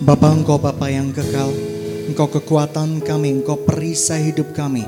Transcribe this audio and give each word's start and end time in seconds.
Bapa 0.00 0.32
Engkau 0.32 0.56
Bapa 0.56 0.88
yang 0.88 1.12
kekal, 1.12 1.52
Engkau 2.08 2.24
kekuatan 2.32 3.04
kami, 3.04 3.36
Engkau 3.36 3.60
perisai 3.68 4.32
hidup 4.32 4.56
kami. 4.56 4.80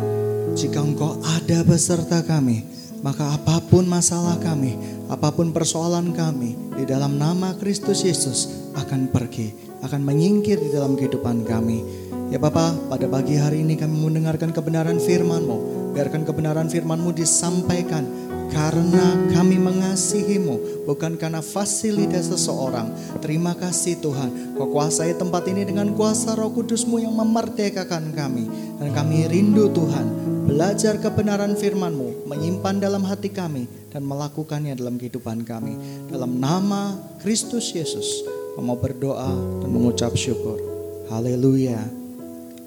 Jika 0.57 0.81
Engkau 0.81 1.21
ada 1.21 1.61
beserta 1.69 2.25
kami, 2.25 2.65
maka 3.05 3.37
apa 3.37 3.61
pun 3.61 3.85
masalah 3.85 4.41
kami, 4.41 4.73
apa 5.13 5.29
pun 5.37 5.53
persoalan 5.53 6.17
kami, 6.17 6.57
di 6.81 6.89
dalam 6.89 7.21
nama 7.21 7.53
Kristus 7.61 8.09
Yesus 8.09 8.73
akan 8.73 9.13
pergi, 9.13 9.53
akan 9.85 10.01
menyingkir 10.01 10.57
di 10.57 10.73
dalam 10.73 10.97
kehidupan 10.97 11.45
kami. 11.45 11.85
Ya 12.33 12.41
Bapak, 12.41 12.89
pada 12.89 13.05
pagi 13.05 13.37
hari 13.37 13.69
ini 13.69 13.77
kami 13.77 13.93
mendengarkan 13.93 14.49
kebenaran 14.49 14.97
firman-Mu. 14.97 15.93
Biarkan 15.93 16.25
kebenaran 16.25 16.73
firman-Mu 16.73 17.13
disampaikan 17.13 18.09
karena 18.53 19.17
kami 19.33 19.57
mengasihimu, 19.57 20.85
bukan 20.85 21.17
karena 21.17 21.41
fasilitas 21.41 22.29
seseorang. 22.29 22.93
Terima 23.25 23.57
kasih 23.57 23.97
Tuhan, 23.99 24.55
kau 24.61 24.69
kuasai 24.69 25.17
tempat 25.17 25.49
ini 25.49 25.65
dengan 25.65 25.97
kuasa 25.97 26.37
roh 26.37 26.53
kudusmu 26.53 27.01
yang 27.01 27.17
memerdekakan 27.17 28.13
kami. 28.13 28.45
Dan 28.77 28.93
kami 28.93 29.25
rindu 29.25 29.73
Tuhan, 29.73 30.07
belajar 30.45 31.01
kebenaran 31.01 31.57
firman-Mu, 31.57 32.29
menyimpan 32.29 32.77
dalam 32.77 33.03
hati 33.09 33.33
kami, 33.33 33.65
dan 33.89 34.05
melakukannya 34.05 34.77
dalam 34.77 35.01
kehidupan 35.01 35.49
kami. 35.49 35.75
Dalam 36.13 36.37
nama 36.37 36.93
Kristus 37.25 37.73
Yesus, 37.73 38.23
mau 38.61 38.77
berdoa 38.77 39.33
dan 39.65 39.69
mengucap 39.73 40.13
syukur. 40.13 40.61
Haleluya. 41.09 41.81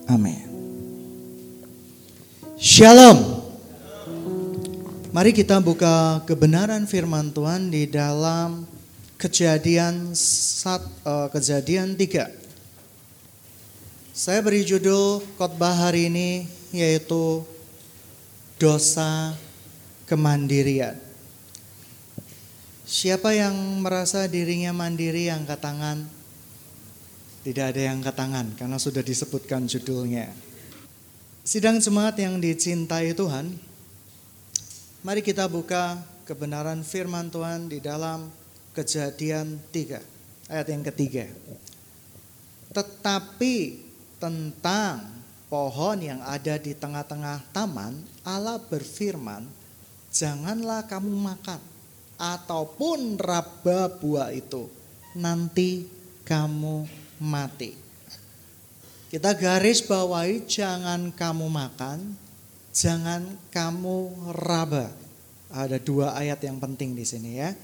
Amin. 0.09 0.49
Shalom. 2.57 3.34
Mari 5.15 5.31
kita 5.31 5.63
buka 5.63 6.27
kebenaran 6.27 6.83
firman 6.83 7.31
Tuhan 7.31 7.71
di 7.71 7.87
dalam 7.87 8.67
Kejadian 9.15 10.11
sat, 10.11 10.83
uh, 11.07 11.31
Kejadian 11.31 11.95
3. 11.95 12.27
Saya 14.11 14.43
beri 14.43 14.67
judul 14.67 15.23
khotbah 15.39 15.71
hari 15.71 16.11
ini 16.11 16.51
yaitu 16.75 17.47
dosa 18.59 19.31
kemandirian. 20.03 20.99
Siapa 22.83 23.31
yang 23.31 23.55
merasa 23.79 24.27
dirinya 24.27 24.75
mandiri 24.75 25.31
angkat 25.31 25.63
tangan? 25.63 26.11
Tidak 27.47 27.63
ada 27.71 27.79
yang 27.79 28.03
angkat 28.03 28.19
tangan 28.19 28.51
karena 28.59 28.75
sudah 28.75 28.99
disebutkan 28.99 29.63
judulnya. 29.63 30.27
Sidang 31.47 31.79
jemaat 31.79 32.19
yang 32.19 32.43
dicintai 32.43 33.15
Tuhan, 33.15 33.74
mari 35.05 35.21
kita 35.21 35.45
buka 35.45 36.01
kebenaran 36.25 36.81
firman 36.81 37.29
Tuhan 37.29 37.69
di 37.69 37.77
dalam 37.77 38.25
Kejadian 38.73 39.61
3 39.69 40.01
ayat 40.49 40.67
yang 40.73 40.81
ketiga. 40.81 41.29
Tetapi 42.73 43.85
tentang 44.17 45.05
pohon 45.45 46.01
yang 46.01 46.25
ada 46.25 46.57
di 46.57 46.73
tengah-tengah 46.73 47.53
taman, 47.53 48.01
Allah 48.25 48.57
berfirman, 48.57 49.45
"Janganlah 50.09 50.89
kamu 50.89 51.13
makan 51.13 51.61
ataupun 52.17 53.21
raba 53.21 53.85
buah 54.01 54.33
itu, 54.33 54.65
nanti 55.13 55.85
kamu 56.25 56.89
mati." 57.21 57.77
Kita 59.13 59.37
garis 59.37 59.85
bawahi 59.85 60.49
jangan 60.49 61.13
kamu 61.13 61.45
makan, 61.45 62.24
jangan 62.75 63.23
kamu 63.55 64.29
raba. 64.35 64.91
Ada 65.55 65.79
dua 65.79 66.11
ayat 66.19 66.43
yang 66.43 66.59
penting 66.59 66.91
di 66.91 67.07
sini 67.07 67.39
ya. 67.39 67.55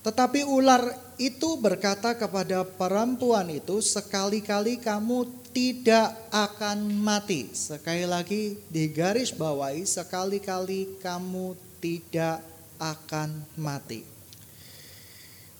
Tetapi 0.00 0.42
ular 0.48 0.82
itu 1.20 1.60
berkata 1.60 2.16
kepada 2.18 2.64
perempuan 2.64 3.46
itu, 3.52 3.78
sekali-kali 3.78 4.80
kamu 4.82 5.28
tidak 5.52 6.16
akan 6.32 6.88
mati. 6.98 7.52
Sekali 7.52 8.08
lagi 8.08 8.56
di 8.66 8.88
garis 8.90 9.30
bawahi, 9.30 9.84
sekali-kali 9.84 10.98
kamu 10.98 11.54
tidak 11.78 12.40
akan 12.80 13.44
mati. 13.60 14.02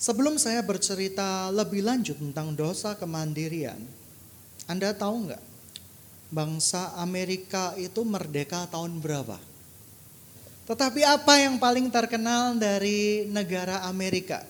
Sebelum 0.00 0.40
saya 0.40 0.64
bercerita 0.64 1.52
lebih 1.52 1.84
lanjut 1.84 2.16
tentang 2.16 2.56
dosa 2.56 2.96
kemandirian, 2.96 3.76
Anda 4.64 4.96
tahu 4.96 5.28
nggak? 5.28 5.49
Bangsa 6.30 6.94
Amerika 6.94 7.74
itu 7.74 8.06
merdeka 8.06 8.64
tahun 8.70 9.02
berapa? 9.02 9.36
Tetapi 10.70 11.02
apa 11.02 11.34
yang 11.42 11.58
paling 11.58 11.90
terkenal 11.90 12.54
dari 12.54 13.26
negara 13.26 13.82
Amerika? 13.90 14.46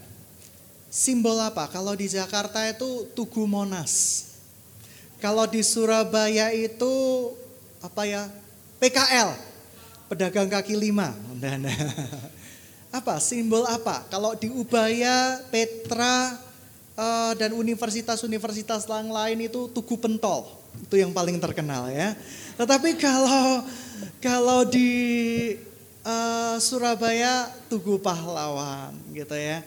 Simbol 0.93 1.41
apa? 1.41 1.65
Kalau 1.73 1.97
di 1.97 2.05
Jakarta 2.05 2.61
itu 2.69 3.09
Tugu 3.17 3.49
Monas. 3.49 4.27
Kalau 5.17 5.49
di 5.49 5.65
Surabaya 5.65 6.53
itu 6.53 6.93
apa 7.81 8.05
ya? 8.05 8.29
PKL, 8.81 9.37
pedagang 10.09 10.49
kaki 10.49 10.77
lima. 10.77 11.13
Apa? 12.91 13.23
Simbol 13.23 13.63
apa? 13.71 14.03
Kalau 14.11 14.35
di 14.35 14.51
Ubaya, 14.51 15.39
Petra, 15.47 16.35
uh, 16.99 17.33
dan 17.39 17.55
universitas-universitas 17.55 18.85
lain 18.91 19.39
itu 19.47 19.71
Tugu 19.71 19.95
Pentol. 19.95 20.60
Itu 20.79 20.99
yang 20.99 21.11
paling 21.11 21.39
terkenal 21.43 21.91
ya. 21.91 22.15
Tetapi 22.59 22.99
kalau 23.01 23.65
kalau 24.21 24.67
di 24.69 24.91
uh, 26.05 26.57
Surabaya 26.61 27.49
Tugu 27.71 28.01
Pahlawan 28.01 28.93
gitu 29.15 29.35
ya. 29.37 29.65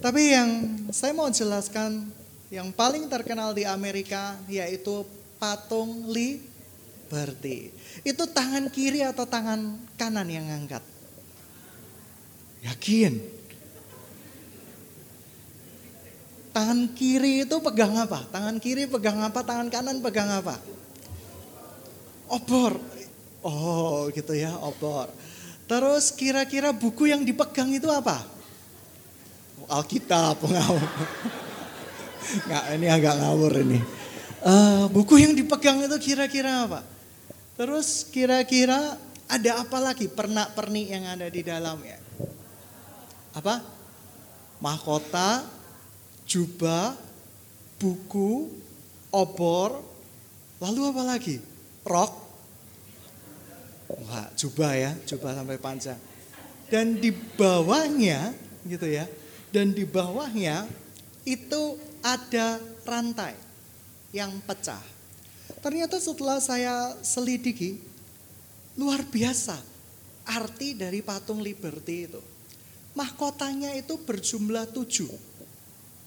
Tapi 0.00 0.32
yang 0.32 0.50
saya 0.94 1.12
mau 1.12 1.28
jelaskan 1.28 2.08
yang 2.48 2.70
paling 2.70 3.10
terkenal 3.10 3.50
di 3.50 3.66
Amerika 3.66 4.38
yaitu 4.46 5.02
patung 5.42 6.06
Liberty. 6.06 7.74
Itu 8.06 8.30
tangan 8.30 8.70
kiri 8.70 9.02
atau 9.02 9.26
tangan 9.26 9.74
kanan 9.98 10.30
yang 10.30 10.46
ngangkat? 10.46 10.84
Yakin? 12.64 13.33
Tangan 16.54 16.94
kiri 16.94 17.42
itu 17.42 17.56
pegang 17.58 17.98
apa? 17.98 18.22
Tangan 18.30 18.62
kiri 18.62 18.86
pegang 18.86 19.18
apa? 19.26 19.42
Tangan 19.42 19.66
kanan 19.66 19.98
pegang 19.98 20.30
apa? 20.30 20.54
Obor. 22.30 22.78
Oh 23.42 24.06
gitu 24.14 24.38
ya, 24.38 24.54
obor. 24.62 25.10
Terus 25.66 26.14
kira-kira 26.14 26.70
buku 26.70 27.10
yang 27.10 27.26
dipegang 27.26 27.74
itu 27.74 27.90
apa? 27.90 28.22
Alkitab. 29.66 30.38
Nggak, 32.46 32.64
ini 32.78 32.86
agak 32.86 33.14
ngawur 33.18 33.52
ini. 33.58 33.82
Uh, 34.44 34.86
buku 34.94 35.18
yang 35.18 35.34
dipegang 35.34 35.82
itu 35.82 35.98
kira-kira 35.98 36.70
apa? 36.70 36.86
Terus 37.58 38.06
kira-kira 38.14 38.94
ada 39.26 39.50
apa 39.58 39.78
lagi 39.82 40.06
pernak-pernik 40.06 40.86
yang 40.86 41.04
ada 41.10 41.26
di 41.26 41.42
dalamnya? 41.42 41.98
Apa? 43.34 43.58
Mahkota, 44.62 45.42
jubah, 46.24 46.96
buku, 47.78 48.50
obor, 49.12 49.80
lalu 50.58 50.80
apa 50.90 51.02
lagi? 51.04 51.36
Rok, 51.84 52.24
Wah, 53.84 54.26
jubah 54.34 54.72
ya, 54.74 54.90
jubah 55.04 55.36
sampai 55.36 55.60
panjang. 55.60 56.00
Dan 56.72 56.98
di 56.98 57.12
bawahnya 57.12 58.32
gitu 58.64 58.88
ya. 58.88 59.04
Dan 59.52 59.70
di 59.76 59.84
bawahnya 59.86 60.66
itu 61.22 61.78
ada 62.02 62.58
rantai 62.82 63.36
yang 64.10 64.32
pecah. 64.42 64.80
Ternyata 65.60 66.00
setelah 66.00 66.40
saya 66.40 66.96
selidiki 67.04 67.78
luar 68.74 69.04
biasa 69.06 69.56
arti 70.26 70.74
dari 70.74 71.04
patung 71.04 71.44
Liberty 71.44 71.96
itu. 72.10 72.20
Mahkotanya 72.94 73.74
itu 73.76 74.00
berjumlah 74.00 74.70
tujuh. 74.74 75.10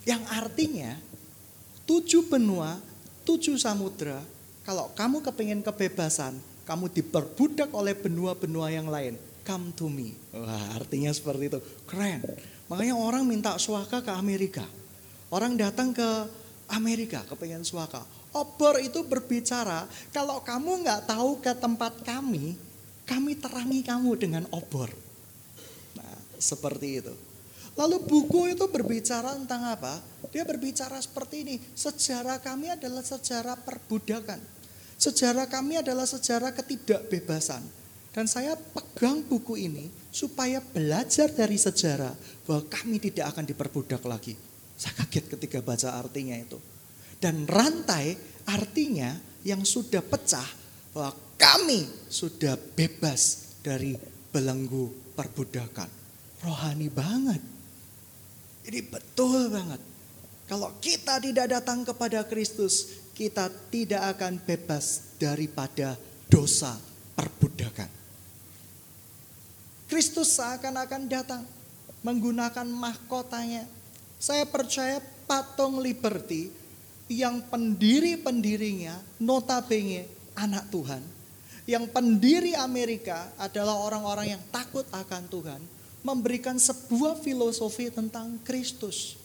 Yang 0.07 0.23
artinya 0.31 0.95
tujuh 1.83 2.31
benua, 2.31 2.79
tujuh 3.27 3.59
samudra. 3.59 4.23
Kalau 4.63 4.87
kamu 4.95 5.19
kepingin 5.19 5.59
kebebasan, 5.59 6.39
kamu 6.63 6.87
diperbudak 6.91 7.75
oleh 7.75 7.91
benua-benua 7.91 8.71
yang 8.71 8.87
lain. 8.87 9.19
Come 9.43 9.75
to 9.75 9.91
me. 9.91 10.15
Wah, 10.31 10.79
artinya 10.79 11.11
seperti 11.11 11.51
itu. 11.51 11.59
Keren. 11.87 12.23
Makanya 12.71 12.95
orang 12.95 13.23
minta 13.23 13.55
suaka 13.59 14.03
ke 14.03 14.11
Amerika. 14.11 14.63
Orang 15.27 15.59
datang 15.59 15.91
ke 15.91 16.07
Amerika 16.71 17.23
kepengen 17.27 17.63
suaka. 17.63 18.03
Obor 18.35 18.79
itu 18.83 19.07
berbicara, 19.07 19.87
kalau 20.11 20.43
kamu 20.43 20.83
nggak 20.83 21.07
tahu 21.07 21.39
ke 21.39 21.55
tempat 21.55 22.03
kami, 22.03 22.59
kami 23.07 23.39
terangi 23.39 23.83
kamu 23.87 24.11
dengan 24.19 24.43
obor. 24.51 24.91
Nah, 25.95 26.15
seperti 26.35 26.87
itu. 26.99 27.15
Lalu 27.77 27.97
buku 28.09 28.57
itu 28.57 28.65
berbicara 28.65 29.37
tentang 29.37 29.69
apa? 29.69 30.01
Dia 30.33 30.41
berbicara 30.41 30.97
seperti 30.97 31.45
ini. 31.45 31.55
Sejarah 31.77 32.41
kami 32.41 32.73
adalah 32.73 33.05
sejarah 33.05 33.53
perbudakan. 33.61 34.41
Sejarah 34.97 35.45
kami 35.45 35.77
adalah 35.77 36.09
sejarah 36.09 36.57
ketidakbebasan. 36.57 37.61
Dan 38.17 38.25
saya 38.25 38.57
pegang 38.57 39.21
buku 39.21 39.61
ini 39.61 39.93
supaya 40.09 40.57
belajar 40.57 41.29
dari 41.29 41.53
sejarah 41.53 42.17
bahwa 42.49 42.65
kami 42.65 42.97
tidak 42.97 43.29
akan 43.29 43.45
diperbudak 43.45 44.01
lagi. 44.09 44.33
Saya 44.73 44.97
kaget 45.05 45.37
ketika 45.37 45.61
baca 45.61 46.01
artinya 46.01 46.33
itu. 46.33 46.57
Dan 47.21 47.45
rantai 47.45 48.17
artinya 48.49 49.13
yang 49.45 49.61
sudah 49.61 50.01
pecah 50.01 50.49
bahwa 50.97 51.13
kami 51.37 51.85
sudah 52.09 52.57
bebas 52.57 53.53
dari 53.61 53.93
belenggu 54.33 55.13
perbudakan. 55.13 55.89
Rohani 56.41 56.89
banget. 56.89 57.56
Ini 58.67 58.83
betul 58.83 59.47
banget. 59.47 59.79
Kalau 60.47 60.75
kita 60.83 61.23
tidak 61.23 61.47
datang 61.47 61.87
kepada 61.87 62.23
Kristus, 62.27 62.99
kita 63.15 63.47
tidak 63.71 64.15
akan 64.15 64.43
bebas 64.43 65.15
daripada 65.15 65.95
dosa 66.27 66.75
perbudakan. 67.15 67.87
Kristus 69.87 70.35
seakan-akan 70.35 71.03
datang 71.07 71.43
menggunakan 72.03 72.67
mahkotanya. 72.67 73.63
Saya 74.19 74.43
percaya 74.43 74.99
patung 75.23 75.79
Liberty 75.79 76.51
yang 77.07 77.39
pendiri-pendirinya 77.47 78.99
notabene 79.23 80.07
anak 80.35 80.67
Tuhan. 80.67 81.03
Yang 81.67 81.91
pendiri 81.91 82.55
Amerika 82.55 83.31
adalah 83.35 83.75
orang-orang 83.75 84.35
yang 84.35 84.43
takut 84.51 84.87
akan 84.91 85.23
Tuhan, 85.27 85.59
memberikan 86.07 86.55
sebuah 86.55 87.19
filosofi 87.19 87.91
tentang 87.91 88.39
Kristus. 88.47 89.19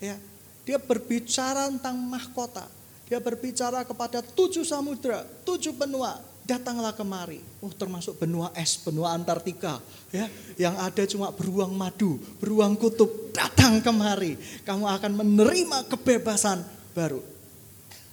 Ya, 0.00 0.16
dia 0.64 0.80
berbicara 0.80 1.68
tentang 1.68 2.00
mahkota. 2.00 2.64
Dia 3.08 3.20
berbicara 3.20 3.84
kepada 3.84 4.24
tujuh 4.24 4.64
samudra, 4.64 5.24
tujuh 5.44 5.72
benua, 5.76 6.20
datanglah 6.48 6.92
kemari. 6.96 7.40
Oh, 7.60 7.72
termasuk 7.72 8.16
benua 8.20 8.52
es, 8.56 8.80
benua 8.80 9.12
Antartika, 9.12 9.80
ya, 10.12 10.28
yang 10.56 10.76
ada 10.80 11.04
cuma 11.04 11.32
beruang 11.32 11.72
madu, 11.72 12.20
beruang 12.40 12.76
kutub, 12.76 13.32
datang 13.32 13.80
kemari. 13.84 14.36
Kamu 14.64 14.84
akan 14.88 15.12
menerima 15.24 15.88
kebebasan 15.88 16.64
baru. 16.92 17.20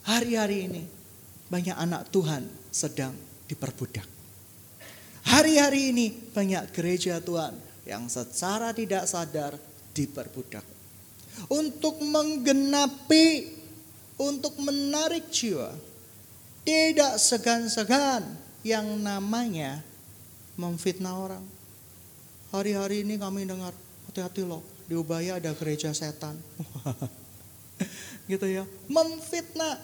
Hari-hari 0.07 0.57
ini 0.67 0.83
banyak 1.51 1.75
anak 1.75 2.07
Tuhan 2.11 2.47
sedang 2.71 3.11
diperbudak. 3.51 4.07
Hari-hari 5.25 5.91
ini 5.91 6.13
banyak 6.13 6.71
gereja 6.71 7.17
Tuhan 7.19 7.64
yang 7.85 8.09
secara 8.09 8.73
tidak 8.73 9.05
sadar 9.05 9.53
diperbudak. 9.93 10.65
Untuk 11.47 12.01
menggenapi, 12.01 13.53
untuk 14.17 14.57
menarik 14.59 15.29
jiwa, 15.29 15.71
tidak 16.65 17.21
segan-segan 17.21 18.25
yang 18.65 18.97
namanya 18.97 19.85
memfitnah 20.57 21.13
orang. 21.13 21.45
Hari-hari 22.49 23.05
ini 23.05 23.21
kami 23.21 23.45
dengar, 23.45 23.75
hati-hati 24.09 24.41
loh, 24.47 24.63
di 24.89 24.95
Ubaya 24.97 25.37
ada 25.37 25.51
gereja 25.53 25.93
setan. 25.93 26.39
gitu 28.31 28.47
ya. 28.47 28.63
Memfitnah, 28.87 29.77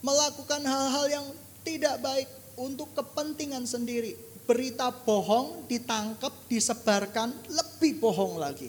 melakukan 0.00 0.62
hal-hal 0.62 1.06
yang 1.10 1.26
tidak 1.66 1.98
baik 2.00 2.28
untuk 2.54 2.92
kepentingan 2.94 3.66
sendiri. 3.66 4.14
Berita 4.44 4.92
bohong 4.92 5.64
ditangkap, 5.66 6.32
disebarkan, 6.48 7.32
lebih 7.48 7.96
bohong 8.00 8.36
lagi. 8.36 8.68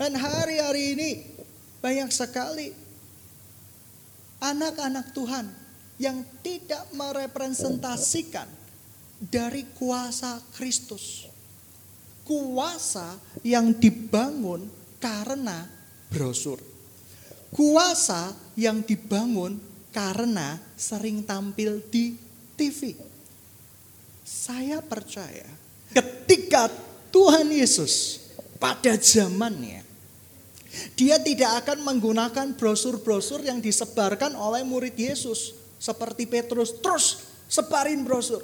Dan 0.00 0.16
hari-hari 0.16 0.96
ini 0.96 1.10
banyak 1.84 2.08
sekali 2.08 2.72
anak-anak 4.42 5.14
Tuhan 5.14 5.46
yang 6.02 6.26
tidak 6.42 6.90
merepresentasikan 6.96 8.48
dari 9.22 9.62
kuasa 9.78 10.42
Kristus. 10.58 11.30
Kuasa 12.26 13.18
yang 13.46 13.74
dibangun 13.76 14.66
karena 14.98 15.66
brosur. 16.10 16.58
Kuasa 17.52 18.34
yang 18.58 18.82
dibangun 18.82 19.58
karena 19.92 20.56
sering 20.74 21.22
tampil 21.22 21.82
di 21.92 22.16
TV. 22.56 23.11
Saya 24.32 24.80
percaya 24.80 25.44
ketika 25.92 26.72
Tuhan 27.12 27.52
Yesus 27.52 28.24
pada 28.56 28.96
zamannya 28.96 29.84
dia 30.96 31.20
tidak 31.20 31.60
akan 31.60 31.84
menggunakan 31.84 32.56
brosur-brosur 32.56 33.44
yang 33.44 33.60
disebarkan 33.60 34.32
oleh 34.32 34.64
murid 34.64 34.96
Yesus 34.96 35.52
seperti 35.76 36.24
Petrus 36.24 36.80
terus 36.80 37.28
sebarin 37.44 38.08
brosur. 38.08 38.40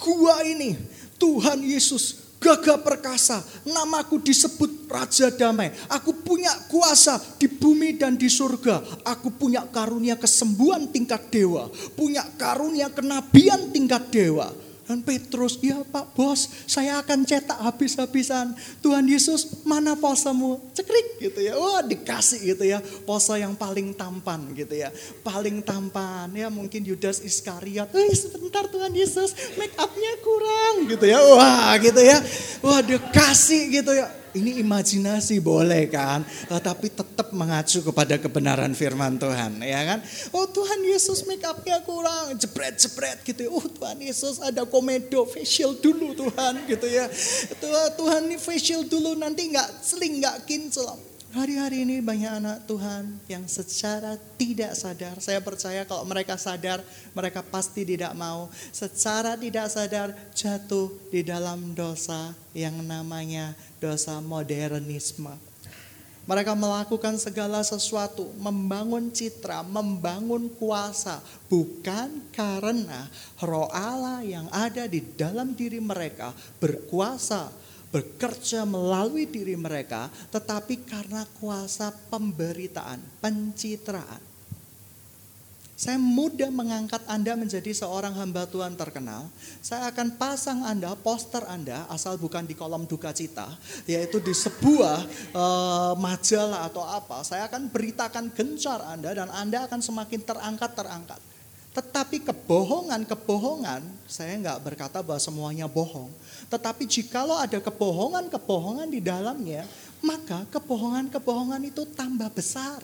Gua 0.00 0.40
ini 0.40 0.72
Tuhan 1.20 1.60
Yesus 1.60 2.32
gagah 2.40 2.80
perkasa, 2.80 3.44
namaku 3.68 4.24
disebut 4.24 4.88
Raja 4.88 5.28
Damai. 5.28 5.68
Aku 5.92 6.16
punya 6.16 6.52
kuasa 6.72 7.20
di 7.36 7.44
bumi 7.44 8.00
dan 8.00 8.16
di 8.16 8.32
surga. 8.32 9.04
Aku 9.04 9.36
punya 9.36 9.68
karunia 9.68 10.16
kesembuhan 10.16 10.88
tingkat 10.88 11.28
dewa, 11.28 11.68
punya 11.92 12.24
karunia 12.40 12.88
kenabian 12.88 13.68
tingkat 13.68 14.08
dewa. 14.08 14.48
Dan 14.86 15.02
Petrus, 15.02 15.58
ya 15.58 15.82
Pak 15.82 16.14
Bos, 16.14 16.46
saya 16.70 17.02
akan 17.02 17.26
cetak 17.26 17.58
habis-habisan. 17.58 18.54
Tuhan 18.78 19.02
Yesus, 19.10 19.66
mana 19.66 19.98
posamu? 19.98 20.62
Cekrik 20.72 21.18
gitu 21.18 21.42
ya. 21.42 21.58
Wah 21.58 21.82
dikasih 21.82 22.54
gitu 22.54 22.64
ya. 22.64 22.78
Posa 23.02 23.34
yang 23.34 23.58
paling 23.58 23.90
tampan 23.98 24.54
gitu 24.54 24.78
ya. 24.78 24.94
Paling 25.26 25.58
tampan. 25.66 26.30
Ya 26.30 26.46
mungkin 26.46 26.86
Yudas 26.86 27.18
Iskariot. 27.18 27.90
Eh 27.90 28.14
sebentar 28.14 28.70
Tuhan 28.70 28.94
Yesus, 28.94 29.34
make 29.58 29.74
upnya 29.74 30.12
kurang 30.22 30.86
gitu 30.86 31.02
ya. 31.02 31.18
Wah 31.18 31.74
gitu 31.82 31.98
ya. 31.98 32.22
Wah 32.62 32.78
dikasih 32.78 33.82
gitu 33.82 33.90
ya 33.90 34.25
ini 34.36 34.60
imajinasi 34.60 35.40
boleh 35.40 35.88
kan, 35.88 36.20
uh, 36.52 36.60
tapi 36.60 36.92
tetap 36.92 37.32
mengacu 37.32 37.80
kepada 37.80 38.20
kebenaran 38.20 38.76
firman 38.76 39.16
Tuhan, 39.16 39.64
ya 39.64 39.80
kan? 39.88 39.98
Oh 40.36 40.44
Tuhan 40.44 40.84
Yesus 40.84 41.24
make 41.24 41.42
upnya 41.42 41.80
kurang, 41.82 42.36
jebret-jebret 42.36 43.24
gitu. 43.24 43.48
Ya. 43.48 43.50
Oh 43.50 43.64
Tuhan 43.64 43.98
Yesus 44.04 44.38
ada 44.44 44.68
komedo 44.68 45.24
facial 45.24 45.72
dulu 45.80 46.12
Tuhan 46.12 46.68
gitu 46.68 46.86
ya. 46.86 47.08
Tuhan, 47.96 48.28
ini 48.28 48.36
facial 48.36 48.84
dulu 48.84 49.16
nanti 49.16 49.48
nggak 49.48 49.80
seling 49.80 50.20
nggak 50.20 50.44
kinclong. 50.44 51.15
Hari-hari 51.36 51.84
ini 51.84 52.00
banyak 52.00 52.32
anak 52.40 52.58
Tuhan 52.64 53.20
yang 53.28 53.44
secara 53.44 54.16
tidak 54.40 54.72
sadar, 54.72 55.20
saya 55.20 55.36
percaya 55.44 55.84
kalau 55.84 56.08
mereka 56.08 56.40
sadar, 56.40 56.80
mereka 57.12 57.44
pasti 57.44 57.84
tidak 57.84 58.16
mau. 58.16 58.48
Secara 58.72 59.36
tidak 59.36 59.68
sadar 59.68 60.16
jatuh 60.32 60.88
di 61.12 61.20
dalam 61.20 61.76
dosa 61.76 62.32
yang 62.56 62.80
namanya 62.80 63.52
dosa 63.76 64.16
modernisme. 64.24 65.28
Mereka 66.24 66.56
melakukan 66.56 67.20
segala 67.20 67.60
sesuatu, 67.60 68.32
membangun 68.40 69.12
citra, 69.12 69.60
membangun 69.60 70.48
kuasa, 70.56 71.20
bukan 71.52 72.32
karena 72.32 73.12
roh 73.44 73.68
Allah 73.76 74.24
yang 74.24 74.48
ada 74.48 74.88
di 74.88 75.04
dalam 75.04 75.52
diri 75.52 75.84
mereka 75.84 76.32
berkuasa 76.56 77.65
bekerja 77.96 78.68
melalui 78.68 79.24
diri 79.24 79.56
mereka, 79.56 80.12
tetapi 80.28 80.84
karena 80.84 81.24
kuasa 81.40 81.88
pemberitaan, 82.12 83.00
pencitraan. 83.24 84.20
Saya 85.76 86.00
mudah 86.00 86.48
mengangkat 86.48 87.04
Anda 87.04 87.36
menjadi 87.36 87.68
seorang 87.68 88.16
hamba 88.16 88.48
Tuhan 88.48 88.80
terkenal. 88.80 89.28
Saya 89.60 89.92
akan 89.92 90.16
pasang 90.16 90.64
Anda, 90.64 90.96
poster 90.96 91.44
Anda, 91.48 91.84
asal 91.92 92.16
bukan 92.16 92.48
di 92.48 92.56
kolom 92.56 92.88
duka 92.88 93.12
cita, 93.12 93.44
yaitu 93.84 94.16
di 94.20 94.32
sebuah 94.32 95.04
uh, 95.36 95.92
majalah 96.00 96.68
atau 96.68 96.80
apa. 96.80 97.20
Saya 97.24 97.44
akan 97.48 97.68
beritakan 97.68 98.32
gencar 98.32 98.80
Anda 98.88 99.20
dan 99.20 99.28
Anda 99.28 99.68
akan 99.68 99.84
semakin 99.84 100.24
terangkat-terangkat. 100.24 101.35
Tetapi 101.76 102.24
kebohongan-kebohongan, 102.24 103.84
saya 104.08 104.32
nggak 104.40 104.64
berkata 104.64 105.04
bahwa 105.04 105.20
semuanya 105.20 105.68
bohong. 105.68 106.08
Tetapi 106.48 106.88
jikalau 106.88 107.36
ada 107.36 107.60
kebohongan-kebohongan 107.60 108.88
di 108.88 109.04
dalamnya, 109.04 109.68
maka 110.00 110.48
kebohongan-kebohongan 110.48 111.68
itu 111.68 111.84
tambah 111.92 112.32
besar. 112.32 112.80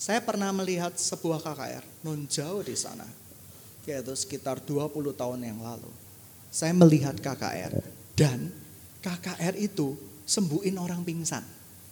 Saya 0.00 0.24
pernah 0.24 0.48
melihat 0.56 0.96
sebuah 0.96 1.44
KKR 1.44 1.84
non 2.00 2.24
jauh 2.24 2.64
di 2.64 2.74
sana, 2.74 3.04
yaitu 3.84 4.16
sekitar 4.16 4.64
20 4.64 5.12
tahun 5.12 5.40
yang 5.44 5.60
lalu. 5.60 5.92
Saya 6.48 6.72
melihat 6.72 7.20
KKR 7.20 7.76
dan 8.16 8.48
KKR 9.04 9.52
itu 9.60 10.00
sembuhin 10.24 10.80
orang 10.80 11.04
pingsan. 11.04 11.44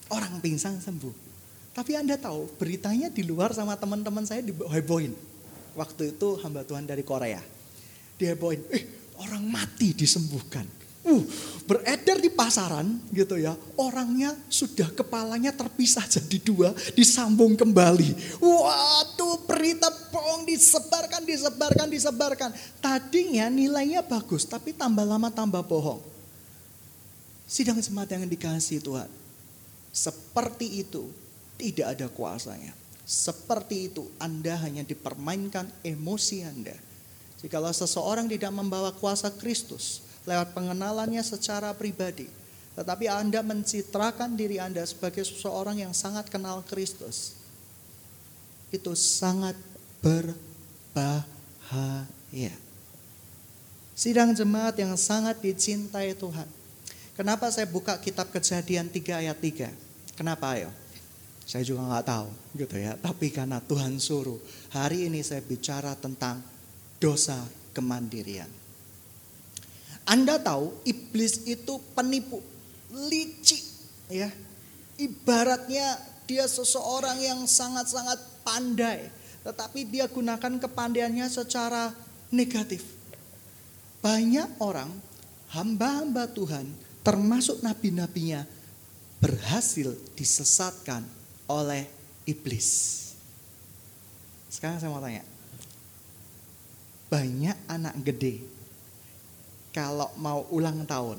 Orang 0.09 0.41
pingsan 0.41 0.81
sembuh. 0.81 1.30
Tapi 1.71 1.95
Anda 1.95 2.19
tahu 2.19 2.51
beritanya 2.59 3.07
di 3.07 3.23
luar 3.23 3.55
sama 3.55 3.79
teman-teman 3.79 4.27
saya 4.27 4.43
dihebohin. 4.43 5.15
Waktu 5.79 6.19
itu 6.19 6.35
hamba 6.43 6.67
Tuhan 6.67 6.83
dari 6.83 7.07
Korea. 7.07 7.39
Dihebohin, 8.19 8.61
eh 8.75 8.85
orang 9.23 9.47
mati 9.47 9.95
disembuhkan. 9.95 10.67
Uh, 11.01 11.25
beredar 11.65 12.21
di 12.21 12.29
pasaran 12.29 13.01
gitu 13.09 13.41
ya. 13.41 13.57
Orangnya 13.81 14.37
sudah 14.53 14.93
kepalanya 14.93 15.49
terpisah 15.49 16.05
jadi 16.05 16.39
dua, 16.45 16.77
disambung 16.93 17.57
kembali. 17.57 18.37
Waduh, 18.43 19.49
berita 19.49 19.89
bohong 20.13 20.45
disebarkan, 20.45 21.25
disebarkan, 21.25 21.89
disebarkan. 21.89 22.51
Tadinya 22.85 23.49
nilainya 23.49 24.05
bagus, 24.05 24.45
tapi 24.45 24.77
tambah 24.77 25.07
lama 25.07 25.33
tambah 25.33 25.65
bohong. 25.65 26.05
Sidang 27.49 27.81
jemaat 27.81 28.13
yang 28.13 28.29
dikasih 28.29 28.85
Tuhan. 28.85 29.09
Seperti 29.91 30.85
itu 30.85 31.09
tidak 31.61 31.93
ada 31.93 32.09
kuasanya. 32.09 32.73
seperti 33.11 33.91
itu 33.91 34.07
Anda 34.23 34.55
hanya 34.63 34.87
dipermainkan 34.87 35.67
emosi 35.83 36.47
Anda. 36.47 36.79
Jikalau 37.43 37.75
seseorang 37.75 38.31
tidak 38.31 38.55
membawa 38.55 38.95
kuasa 38.95 39.35
Kristus 39.35 40.07
lewat 40.31 40.55
pengenalannya 40.55 41.19
secara 41.27 41.75
pribadi, 41.75 42.31
tetapi 42.79 43.11
Anda 43.11 43.43
mencitrakan 43.43 44.39
diri 44.39 44.63
Anda 44.63 44.87
sebagai 44.87 45.27
seseorang 45.27 45.83
yang 45.83 45.91
sangat 45.91 46.31
kenal 46.31 46.63
Kristus, 46.63 47.35
itu 48.71 48.95
sangat 48.95 49.59
berbahaya. 49.99 51.27
Sidang 53.99 54.31
jemaat 54.39 54.79
yang 54.79 54.95
sangat 54.95 55.43
dicintai 55.43 56.15
Tuhan. 56.15 56.47
Kenapa 57.19 57.51
saya 57.51 57.67
buka 57.67 57.99
kitab 57.99 58.31
kejadian 58.31 58.87
3 58.87 59.27
ayat 59.27 59.37
3? 59.37 60.17
Kenapa 60.17 60.57
ayo? 60.57 60.71
Saya 61.51 61.67
juga 61.67 61.83
nggak 61.83 62.07
tahu 62.07 62.29
gitu 62.63 62.79
ya. 62.79 62.95
Tapi 62.95 63.35
karena 63.35 63.59
Tuhan 63.59 63.99
suruh, 63.99 64.39
hari 64.71 65.11
ini 65.11 65.19
saya 65.19 65.43
bicara 65.43 65.99
tentang 65.99 66.39
dosa 67.03 67.43
kemandirian. 67.75 68.47
Anda 70.07 70.39
tahu 70.39 70.87
iblis 70.87 71.43
itu 71.51 71.83
penipu, 71.91 72.39
licik 72.95 73.67
ya. 74.15 74.31
Ibaratnya 74.95 75.99
dia 76.31 76.47
seseorang 76.47 77.19
yang 77.19 77.43
sangat-sangat 77.51 78.47
pandai, 78.47 79.11
tetapi 79.43 79.91
dia 79.91 80.07
gunakan 80.07 80.55
kepandaiannya 80.55 81.27
secara 81.27 81.91
negatif. 82.31 82.87
Banyak 83.99 84.63
orang 84.63 84.95
hamba-hamba 85.51 86.31
Tuhan 86.31 86.71
termasuk 87.03 87.59
nabi-nabinya 87.67 88.47
berhasil 89.19 89.99
disesatkan 90.15 91.20
oleh 91.51 91.83
iblis. 92.31 92.69
Sekarang 94.47 94.79
saya 94.79 94.95
mau 94.95 95.03
tanya. 95.03 95.27
Banyak 97.11 97.59
anak 97.67 97.95
gede 98.07 98.39
kalau 99.75 100.11
mau 100.19 100.47
ulang 100.51 100.87
tahun, 100.87 101.19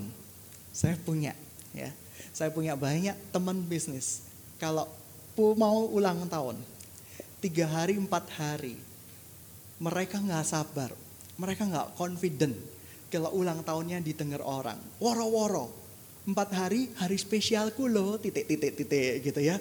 saya 0.72 0.96
punya 1.00 1.36
ya. 1.76 1.92
Saya 2.32 2.48
punya 2.52 2.80
banyak 2.80 3.16
teman 3.36 3.60
bisnis. 3.68 4.24
Kalau 4.56 4.88
mau 5.36 5.90
ulang 5.92 6.28
tahun, 6.32 6.60
tiga 7.44 7.68
hari, 7.68 8.00
empat 8.00 8.30
hari, 8.40 8.80
mereka 9.82 10.22
nggak 10.22 10.48
sabar, 10.48 10.92
mereka 11.36 11.68
nggak 11.68 11.98
confident 11.98 12.56
kalau 13.12 13.36
ulang 13.36 13.66
tahunnya 13.66 14.00
didengar 14.00 14.40
orang. 14.46 14.80
Woro-woro, 15.02 15.72
empat 16.24 16.50
hari 16.56 16.88
hari 16.96 17.18
spesialku 17.20 17.90
loh, 17.90 18.16
titik 18.22 18.48
titik 18.48 18.80
titik 18.80 19.26
gitu 19.26 19.42
ya 19.44 19.60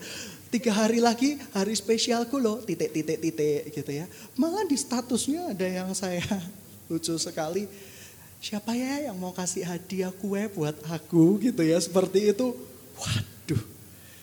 tiga 0.50 0.75
hari 0.75 0.99
lagi 0.99 1.38
hari 1.54 1.73
spesialku 1.78 2.37
loh, 2.42 2.59
titik 2.61 2.90
titik 2.90 3.23
titik 3.23 3.71
gitu 3.71 3.90
ya. 4.02 4.07
Malah 4.35 4.66
di 4.66 4.75
statusnya 4.75 5.54
ada 5.54 5.66
yang 5.66 5.95
saya 5.95 6.26
lucu 6.90 7.14
sekali. 7.16 7.71
Siapa 8.40 8.75
ya 8.75 9.09
yang 9.09 9.16
mau 9.21 9.30
kasih 9.30 9.62
hadiah 9.62 10.11
kue 10.11 10.50
buat 10.50 10.75
aku 10.90 11.38
gitu 11.38 11.62
ya 11.62 11.78
seperti 11.78 12.35
itu. 12.35 12.57
Waduh, 12.99 13.62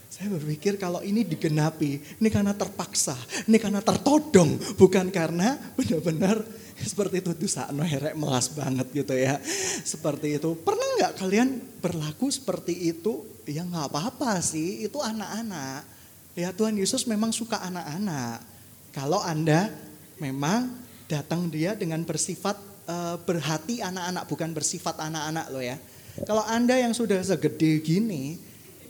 saya 0.09 0.27
berpikir 0.33 0.75
kalau 0.75 0.99
ini 1.05 1.21
digenapi, 1.23 2.01
ini 2.19 2.29
karena 2.33 2.51
terpaksa, 2.51 3.15
ini 3.45 3.61
karena 3.61 3.79
tertodong, 3.79 4.57
bukan 4.75 5.13
karena 5.13 5.55
benar-benar 5.77 6.43
seperti 6.91 7.21
itu 7.23 7.31
tuh 7.37 7.49
saat 7.49 7.71
herek 7.71 8.17
melas 8.17 8.51
banget 8.51 8.89
gitu 8.89 9.13
ya. 9.15 9.37
Seperti 9.85 10.41
itu. 10.41 10.57
Pernah 10.65 10.87
nggak 10.97 11.13
kalian 11.21 11.49
berlaku 11.79 12.33
seperti 12.33 12.73
itu? 12.89 13.21
Ya 13.45 13.63
nggak 13.63 13.93
apa-apa 13.93 14.41
sih, 14.41 14.89
itu 14.89 14.97
anak-anak 14.97 15.96
Ya 16.37 16.53
Tuhan 16.53 16.77
Yesus 16.77 17.09
memang 17.09 17.33
suka 17.33 17.57
anak-anak. 17.65 18.45
Kalau 18.93 19.17
Anda 19.25 19.73
memang 20.21 20.69
datang 21.09 21.49
dia 21.49 21.73
dengan 21.73 22.05
bersifat 22.05 22.53
uh, 22.85 23.17
berhati 23.25 23.81
anak-anak 23.81 24.29
bukan 24.29 24.53
bersifat 24.53 25.01
anak-anak 25.01 25.49
loh 25.49 25.65
ya. 25.65 25.81
Kalau 26.29 26.45
Anda 26.45 26.77
yang 26.77 26.93
sudah 26.93 27.17
segede 27.25 27.81
gini 27.81 28.37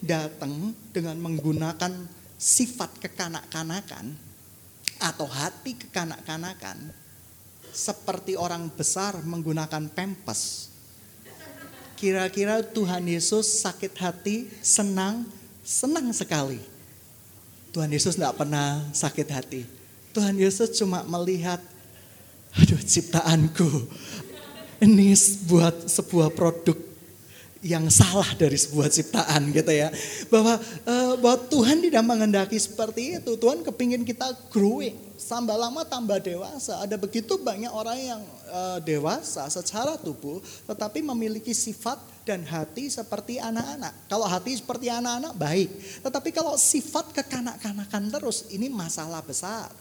datang 0.03 0.75
dengan 0.91 1.15
menggunakan 1.23 2.11
sifat 2.35 2.99
kekanak-kanakan 3.07 4.11
atau 4.99 5.23
hati 5.31 5.79
kekanak-kanakan 5.87 6.91
seperti 7.71 8.35
orang 8.35 8.67
besar 8.75 9.23
menggunakan 9.23 9.87
pempes. 9.87 10.67
Kira-kira 11.95 12.59
Tuhan 12.59 13.07
Yesus 13.07 13.63
sakit 13.63 13.95
hati, 14.03 14.51
senang, 14.59 15.23
senang 15.63 16.11
sekali 16.11 16.76
Tuhan 17.77 17.93
Yesus 17.93 18.17
tidak 18.17 18.41
pernah 18.41 18.81
sakit 18.89 19.27
hati. 19.29 19.61
Tuhan 20.09 20.33
Yesus 20.33 20.73
cuma 20.81 21.05
melihat, 21.05 21.61
aduh 22.57 22.81
ciptaanku, 22.81 23.69
ini 24.81 25.13
buat 25.45 25.85
sebuah 25.85 26.33
produk 26.33 26.73
yang 27.61 27.85
salah 27.93 28.25
dari 28.33 28.57
sebuah 28.57 28.89
ciptaan 28.89 29.53
gitu 29.53 29.69
ya. 29.69 29.93
Bahwa, 30.25 30.57
uh, 30.89 31.21
bahwa 31.21 31.37
Tuhan 31.53 31.77
tidak 31.85 32.01
mengendaki 32.01 32.57
seperti 32.57 33.21
itu. 33.21 33.37
Tuhan 33.37 33.61
kepingin 33.61 34.01
kita 34.01 34.33
growing. 34.49 34.97
Tambah 35.21 35.53
lama 35.53 35.85
tambah 35.85 36.17
dewasa. 36.17 36.81
Ada 36.81 36.97
begitu 36.97 37.37
banyak 37.37 37.69
orang 37.69 37.97
yang 38.01 38.21
uh, 38.49 38.81
dewasa 38.81 39.45
secara 39.53 40.01
tubuh 40.01 40.41
tetapi 40.65 41.05
memiliki 41.05 41.53
sifat 41.53 42.01
dan 42.27 42.43
hati 42.43 42.91
seperti 42.91 43.39
anak-anak. 43.39 44.11
Kalau 44.11 44.27
hati 44.27 44.59
seperti 44.59 44.91
anak-anak 44.91 45.31
baik, 45.39 45.71
tetapi 46.03 46.35
kalau 46.35 46.59
sifat 46.59 47.15
kekanak-kanakan 47.15 48.11
terus 48.11 48.51
ini 48.51 48.67
masalah 48.67 49.23
besar. 49.23 49.71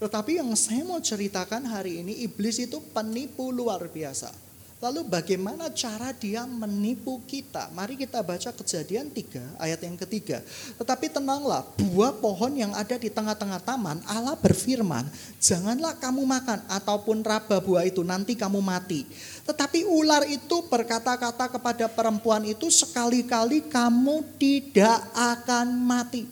Tetapi 0.00 0.40
yang 0.40 0.48
saya 0.56 0.80
mau 0.82 0.98
ceritakan 0.98 1.68
hari 1.68 2.00
ini 2.00 2.24
iblis 2.24 2.56
itu 2.56 2.80
penipu 2.80 3.52
luar 3.52 3.84
biasa. 3.84 4.43
Lalu 4.84 5.00
bagaimana 5.08 5.72
cara 5.72 6.12
dia 6.12 6.44
menipu 6.44 7.16
kita? 7.24 7.72
Mari 7.72 7.96
kita 7.96 8.20
baca 8.20 8.52
kejadian 8.52 9.08
3 9.08 9.56
ayat 9.56 9.80
yang 9.80 9.96
ketiga. 9.96 10.44
Tetapi 10.76 11.08
tenanglah, 11.08 11.64
buah 11.80 12.12
pohon 12.20 12.52
yang 12.52 12.76
ada 12.76 13.00
di 13.00 13.08
tengah-tengah 13.08 13.64
taman, 13.64 14.04
Allah 14.04 14.36
berfirman, 14.36 15.08
janganlah 15.40 15.96
kamu 15.96 16.28
makan 16.28 16.68
ataupun 16.68 17.24
raba 17.24 17.64
buah 17.64 17.88
itu, 17.88 18.04
nanti 18.04 18.36
kamu 18.36 18.60
mati. 18.60 19.08
Tetapi 19.48 19.88
ular 19.88 20.28
itu 20.28 20.60
berkata-kata 20.68 21.48
kepada 21.48 21.88
perempuan 21.88 22.44
itu, 22.44 22.68
sekali-kali 22.68 23.64
kamu 23.64 24.20
tidak 24.36 25.00
akan 25.16 25.80
mati. 25.80 26.28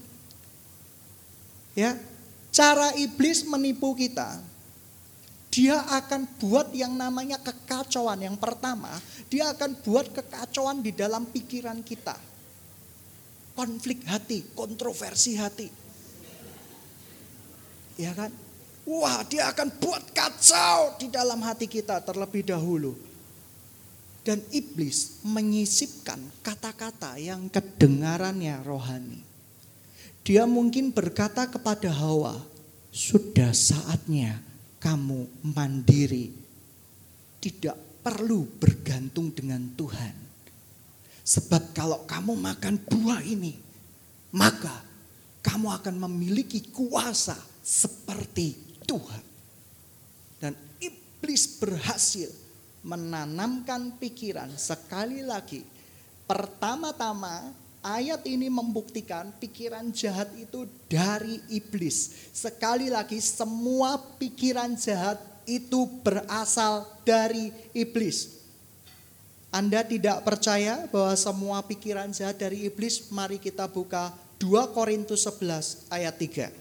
Ya, 1.73 1.97
cara 2.53 2.93
iblis 3.01 3.49
menipu 3.49 3.97
kita 3.97 4.52
dia 5.53 5.85
akan 5.85 6.25
buat 6.41 6.73
yang 6.73 6.97
namanya 6.97 7.37
kekacauan. 7.37 8.25
Yang 8.25 8.41
pertama, 8.41 8.89
dia 9.29 9.53
akan 9.53 9.77
buat 9.85 10.09
kekacauan 10.09 10.81
di 10.81 10.97
dalam 10.97 11.29
pikiran 11.29 11.85
kita. 11.85 12.17
Konflik 13.53 14.01
hati, 14.09 14.49
kontroversi 14.57 15.37
hati. 15.37 15.69
Ya 18.01 18.17
kan? 18.17 18.33
Wah, 18.89 19.21
dia 19.29 19.53
akan 19.53 19.69
buat 19.77 20.17
kacau 20.17 20.97
di 20.97 21.13
dalam 21.13 21.45
hati 21.45 21.69
kita 21.69 22.01
terlebih 22.01 22.49
dahulu. 22.49 22.97
Dan 24.25 24.41
iblis 24.57 25.21
menyisipkan 25.21 26.17
kata-kata 26.41 27.21
yang 27.21 27.53
kedengarannya 27.53 28.57
rohani. 28.65 29.21
Dia 30.25 30.49
mungkin 30.49 30.97
berkata 30.97 31.45
kepada 31.51 31.93
Hawa, 31.93 32.41
"Sudah 32.95 33.51
saatnya 33.51 34.52
kamu 34.83 35.47
mandiri, 35.55 36.35
tidak 37.39 37.79
perlu 38.03 38.43
bergantung 38.59 39.31
dengan 39.31 39.63
Tuhan. 39.79 40.15
Sebab 41.23 41.71
kalau 41.71 42.03
kamu 42.03 42.35
makan 42.35 42.83
buah 42.83 43.23
ini, 43.23 43.55
maka 44.35 44.83
kamu 45.39 45.71
akan 45.71 45.95
memiliki 46.11 46.75
kuasa 46.75 47.39
seperti 47.63 48.59
Tuhan. 48.83 49.23
Dan 50.43 50.59
iblis 50.83 51.63
berhasil 51.63 52.27
menanamkan 52.83 53.95
pikiran 54.03 54.51
sekali 54.59 55.23
lagi. 55.23 55.63
Pertama-tama 56.27 57.55
Ayat 57.83 58.23
ini 58.31 58.47
membuktikan 58.47 59.35
pikiran 59.43 59.91
jahat 59.91 60.31
itu 60.39 60.71
dari 60.87 61.43
iblis. 61.51 62.31
Sekali 62.31 62.87
lagi 62.87 63.19
semua 63.19 63.99
pikiran 64.23 64.79
jahat 64.79 65.19
itu 65.51 65.91
berasal 66.07 66.87
dari 67.03 67.51
iblis. 67.75 68.39
Anda 69.51 69.83
tidak 69.83 70.23
percaya 70.23 70.87
bahwa 70.95 71.13
semua 71.19 71.59
pikiran 71.67 72.15
jahat 72.15 72.39
dari 72.39 72.71
iblis? 72.71 73.11
Mari 73.11 73.43
kita 73.43 73.67
buka 73.67 74.15
2 74.39 74.71
Korintus 74.71 75.27
11 75.27 75.91
ayat 75.91 76.15
3. 76.17 76.55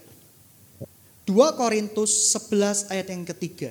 2 1.22 1.58
Korintus 1.58 2.34
11 2.34 2.90
ayat 2.90 3.06
yang 3.14 3.22
ketiga. 3.22 3.70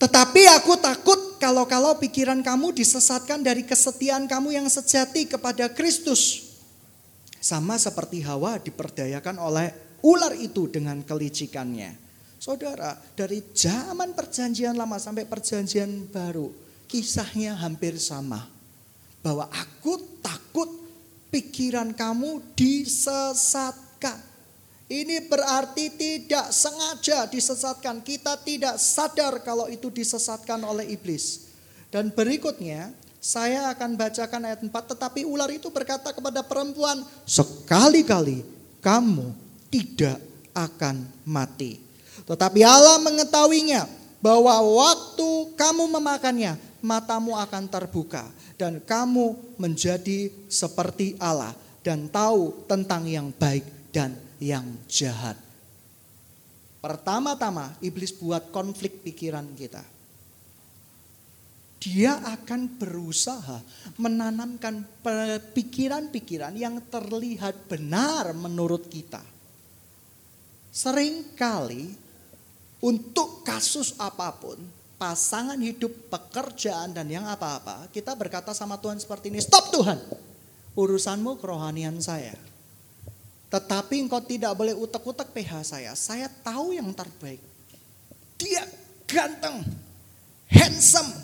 Tetapi 0.00 0.42
aku 0.56 0.76
takut 0.80 1.20
kalau-kalau 1.36 1.96
pikiran 2.00 2.42
kamu 2.42 2.74
disesatkan 2.76 3.40
dari 3.44 3.62
kesetiaan 3.62 4.26
kamu 4.26 4.56
yang 4.56 4.68
sejati 4.68 5.28
kepada 5.28 5.70
Kristus. 5.70 6.52
Sama 7.40 7.78
seperti 7.78 8.26
Hawa 8.26 8.58
diperdayakan 8.58 9.36
oleh 9.38 9.70
ular 10.02 10.34
itu 10.34 10.66
dengan 10.66 11.00
kelicikannya. 11.06 11.94
Saudara, 12.36 12.94
dari 13.16 13.42
zaman 13.54 14.12
perjanjian 14.12 14.76
lama 14.76 15.00
sampai 15.00 15.24
perjanjian 15.24 16.10
baru, 16.12 16.52
kisahnya 16.86 17.56
hampir 17.56 17.96
sama. 17.96 18.44
Bahwa 19.24 19.48
aku 19.50 20.20
takut 20.22 20.68
pikiran 21.32 21.90
kamu 21.96 22.54
disesatkan. 22.54 24.35
Ini 24.86 25.26
berarti 25.26 25.90
tidak 25.98 26.54
sengaja 26.54 27.26
disesatkan. 27.26 28.06
Kita 28.06 28.38
tidak 28.38 28.78
sadar 28.78 29.42
kalau 29.42 29.66
itu 29.66 29.90
disesatkan 29.90 30.62
oleh 30.62 30.94
iblis. 30.94 31.50
Dan 31.90 32.14
berikutnya, 32.14 32.94
saya 33.18 33.74
akan 33.74 33.98
bacakan 33.98 34.46
ayat 34.46 34.62
4. 34.62 34.70
Tetapi 34.70 35.26
ular 35.26 35.50
itu 35.50 35.74
berkata 35.74 36.14
kepada 36.14 36.46
perempuan, 36.46 37.02
sekali-kali 37.26 38.46
kamu 38.78 39.34
tidak 39.66 40.22
akan 40.54 41.02
mati. 41.26 41.82
Tetapi 42.22 42.62
Allah 42.62 43.02
mengetahuinya 43.02 43.90
bahwa 44.22 44.54
waktu 44.86 45.50
kamu 45.58 45.98
memakannya, 45.98 46.54
matamu 46.78 47.34
akan 47.34 47.66
terbuka. 47.66 48.22
Dan 48.54 48.78
kamu 48.78 49.58
menjadi 49.58 50.30
seperti 50.46 51.18
Allah 51.18 51.58
dan 51.82 52.06
tahu 52.06 52.64
tentang 52.70 53.04
yang 53.10 53.34
baik 53.34 53.66
dan 53.90 54.16
yang 54.40 54.64
jahat. 54.86 55.36
Pertama-tama 56.80 57.74
iblis 57.82 58.14
buat 58.14 58.54
konflik 58.54 59.02
pikiran 59.02 59.48
kita. 59.58 59.82
Dia 61.82 62.18
akan 62.22 62.78
berusaha 62.78 63.62
menanamkan 63.98 64.86
pikiran-pikiran 65.54 66.54
yang 66.56 66.80
terlihat 66.86 67.68
benar 67.68 68.32
menurut 68.32 68.86
kita. 68.86 69.20
Seringkali 70.72 71.90
untuk 72.86 73.42
kasus 73.42 73.98
apa 73.98 74.30
pun, 74.38 74.56
pasangan 74.94 75.58
hidup, 75.58 75.90
pekerjaan 76.06 76.94
dan 76.94 77.10
yang 77.10 77.26
apa-apa, 77.26 77.90
kita 77.90 78.14
berkata 78.14 78.54
sama 78.54 78.78
Tuhan 78.78 79.02
seperti 79.02 79.32
ini, 79.32 79.40
"Stop 79.42 79.74
Tuhan. 79.74 79.98
Urusanmu 80.76 81.40
kerohanian 81.42 81.98
saya." 81.98 82.45
Tetapi 83.46 84.02
engkau 84.02 84.18
tidak 84.22 84.58
boleh 84.58 84.74
utek-utek 84.74 85.30
PH 85.30 85.52
saya. 85.62 85.92
Saya 85.94 86.26
tahu 86.26 86.74
yang 86.74 86.90
terbaik. 86.90 87.38
Dia 88.36 88.66
ganteng, 89.06 89.62
handsome. 90.50 91.14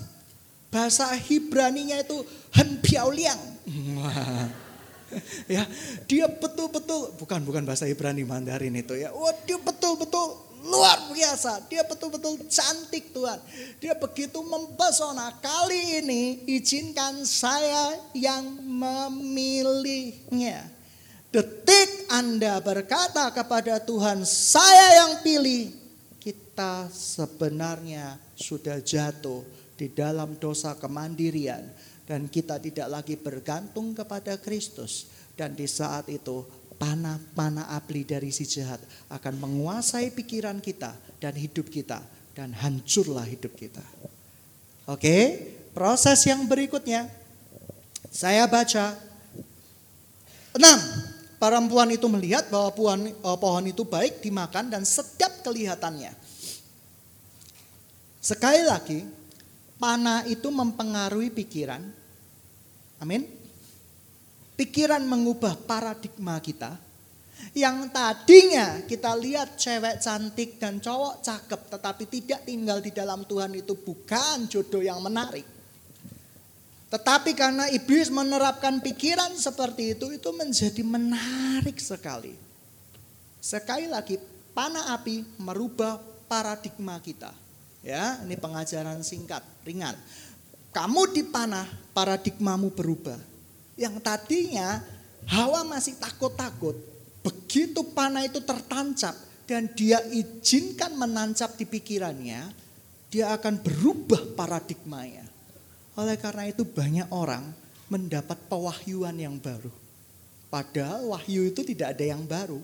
Bahasa 0.73 1.13
Hibraninya 1.13 2.01
itu 2.01 2.25
henbiauliang. 2.57 3.37
ya, 5.55 5.69
dia 6.09 6.27
betul-betul 6.31 7.13
bukan 7.21 7.45
bukan 7.45 7.69
bahasa 7.69 7.85
Ibrani 7.85 8.25
Mandarin 8.25 8.81
itu 8.81 8.97
ya. 8.97 9.13
Oh, 9.13 9.29
dia 9.45 9.61
betul-betul 9.61 10.41
luar 10.65 11.13
biasa. 11.13 11.67
Dia 11.67 11.83
betul-betul 11.85 12.49
cantik 12.49 13.13
Tuhan. 13.13 13.37
Dia 13.83 13.93
begitu 13.99 14.41
mempesona. 14.41 15.37
Kali 15.43 16.01
ini 16.01 16.47
izinkan 16.49 17.27
saya 17.27 17.99
yang 18.15 18.47
memilihnya. 18.63 20.71
Detik 21.33 22.13
Anda 22.13 22.61
berkata 22.61 23.33
kepada 23.33 23.81
Tuhan, 23.81 24.29
"Saya 24.29 25.01
yang 25.01 25.25
pilih." 25.25 25.73
Kita 26.21 26.87
sebenarnya 26.93 28.21
sudah 28.37 28.79
jatuh 28.79 29.43
di 29.75 29.91
dalam 29.91 30.39
dosa 30.39 30.77
kemandirian 30.79 31.65
dan 32.07 32.31
kita 32.31 32.61
tidak 32.63 32.87
lagi 32.87 33.17
bergantung 33.19 33.97
kepada 33.97 34.39
Kristus 34.39 35.11
dan 35.35 35.57
di 35.59 35.67
saat 35.67 36.07
itu 36.13 36.47
panah-panah 36.79 37.75
api 37.75 38.07
dari 38.07 38.31
si 38.31 38.47
jahat 38.47 38.79
akan 39.11 39.35
menguasai 39.43 40.15
pikiran 40.15 40.63
kita 40.63 40.95
dan 41.19 41.35
hidup 41.35 41.67
kita 41.73 41.99
dan 42.37 42.55
hancurlah 42.55 43.27
hidup 43.27 43.57
kita. 43.59 43.83
Oke, 44.87 45.39
proses 45.75 46.23
yang 46.29 46.47
berikutnya 46.47 47.11
saya 48.13 48.47
baca 48.47 48.95
6 50.55 51.12
Perempuan 51.43 51.91
itu 51.91 52.07
melihat 52.07 52.47
bahwa 52.55 52.71
pohon, 52.71 53.11
eh, 53.11 53.39
pohon 53.43 53.67
itu 53.67 53.83
baik 53.83 54.23
dimakan 54.23 54.71
dan 54.71 54.87
sedap 54.87 55.43
kelihatannya. 55.43 56.15
Sekali 58.23 58.63
lagi, 58.63 59.03
panah 59.75 60.23
itu 60.31 60.47
mempengaruhi 60.55 61.35
pikiran. 61.35 61.83
Amin. 63.03 63.27
Pikiran 64.55 65.03
mengubah 65.03 65.59
paradigma 65.67 66.39
kita. 66.39 66.79
Yang 67.59 67.91
tadinya 67.91 68.79
kita 68.87 69.11
lihat 69.19 69.59
cewek 69.59 69.99
cantik 69.99 70.63
dan 70.63 70.79
cowok 70.79 71.27
cakep 71.27 71.61
tetapi 71.75 72.05
tidak 72.07 72.47
tinggal 72.47 72.79
di 72.79 72.95
dalam 72.95 73.27
Tuhan 73.27 73.51
itu 73.59 73.75
bukan 73.75 74.47
jodoh 74.47 74.79
yang 74.79 75.03
menarik. 75.03 75.62
Tetapi 76.93 77.33
karena 77.33 77.73
iblis 77.73 78.13
menerapkan 78.13 78.85
pikiran 78.85 79.33
seperti 79.33 79.97
itu, 79.97 80.13
itu 80.13 80.29
menjadi 80.37 80.85
menarik 80.85 81.81
sekali. 81.81 82.37
Sekali 83.41 83.89
lagi, 83.89 84.21
panah 84.53 84.93
api 84.93 85.25
merubah 85.41 85.97
paradigma 86.29 87.01
kita. 87.01 87.33
Ya, 87.81 88.21
ini 88.21 88.37
pengajaran 88.37 89.01
singkat, 89.01 89.41
ringan. 89.65 89.97
Kamu 90.77 91.17
dipanah, 91.17 91.65
paradigmamu 91.97 92.69
berubah. 92.77 93.17
Yang 93.81 93.97
tadinya 94.05 94.85
Hawa 95.33 95.65
masih 95.65 95.97
takut-takut, 95.97 96.77
begitu 97.25 97.89
panah 97.97 98.29
itu 98.29 98.45
tertancap 98.45 99.17
dan 99.49 99.65
dia 99.73 99.97
izinkan 100.13 100.93
menancap 101.01 101.57
di 101.57 101.65
pikirannya, 101.65 102.53
dia 103.09 103.33
akan 103.33 103.65
berubah 103.65 104.37
paradigmanya. 104.37 105.32
Oleh 105.97 106.17
karena 106.17 106.49
itu 106.49 106.65
banyak 106.65 107.13
orang 107.13 107.53
mendapat 107.93 108.49
pewahyuan 108.49 109.17
yang 109.21 109.37
baru. 109.37 109.69
Padahal 110.49 111.13
wahyu 111.13 111.49
itu 111.49 111.61
tidak 111.65 111.97
ada 111.97 112.05
yang 112.17 112.25
baru. 112.25 112.61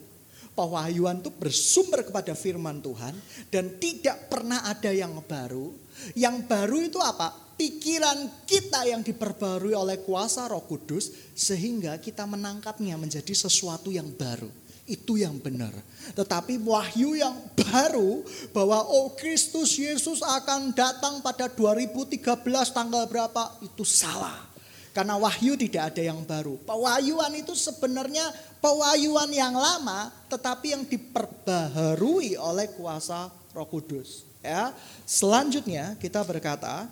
Pewahyuan 0.56 1.22
itu 1.22 1.30
bersumber 1.32 2.02
kepada 2.02 2.32
firman 2.34 2.80
Tuhan 2.80 3.14
dan 3.52 3.78
tidak 3.78 4.32
pernah 4.32 4.64
ada 4.64 4.90
yang 4.90 5.14
baru. 5.24 5.70
Yang 6.16 6.36
baru 6.48 6.78
itu 6.84 6.98
apa? 7.00 7.32
Pikiran 7.58 8.46
kita 8.46 8.86
yang 8.86 9.02
diperbarui 9.02 9.74
oleh 9.74 9.98
kuasa 10.02 10.46
Roh 10.46 10.62
Kudus 10.62 11.10
sehingga 11.34 11.98
kita 11.98 12.22
menangkapnya 12.22 12.94
menjadi 12.94 13.34
sesuatu 13.34 13.90
yang 13.90 14.14
baru 14.14 14.67
itu 14.88 15.20
yang 15.20 15.36
benar. 15.36 15.70
Tetapi 16.16 16.56
wahyu 16.64 17.14
yang 17.14 17.36
baru 17.54 18.24
bahwa 18.50 18.82
oh 18.88 19.12
Kristus 19.14 19.76
Yesus 19.76 20.24
akan 20.24 20.72
datang 20.72 21.20
pada 21.20 21.46
2013 21.46 22.24
tanggal 22.72 23.04
berapa 23.06 23.60
itu 23.60 23.84
salah. 23.84 24.48
Karena 24.96 25.14
wahyu 25.14 25.54
tidak 25.54 25.94
ada 25.94 26.02
yang 26.02 26.24
baru. 26.26 26.58
Pewahyuan 26.64 27.30
itu 27.38 27.54
sebenarnya 27.54 28.34
pewahyuan 28.58 29.30
yang 29.30 29.54
lama 29.54 30.10
tetapi 30.26 30.74
yang 30.74 30.82
diperbaharui 30.88 32.34
oleh 32.34 32.66
kuasa 32.74 33.30
Roh 33.54 33.68
Kudus. 33.68 34.26
Ya. 34.42 34.74
Selanjutnya 35.06 35.94
kita 36.02 36.24
berkata 36.26 36.90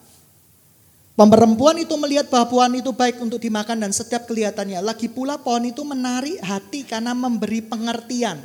Perempuan 1.17 1.81
itu 1.81 1.97
melihat 1.97 2.29
bahwa 2.29 2.45
pohon 2.53 2.77
itu 2.77 2.93
baik 2.93 3.17
untuk 3.25 3.41
dimakan 3.41 3.89
dan 3.89 3.93
setiap 3.97 4.29
kelihatannya. 4.29 4.85
Lagi 4.85 5.09
pula 5.09 5.41
pohon 5.41 5.65
itu 5.65 5.81
menarik 5.81 6.37
hati 6.45 6.85
karena 6.85 7.17
memberi 7.17 7.65
pengertian. 7.65 8.37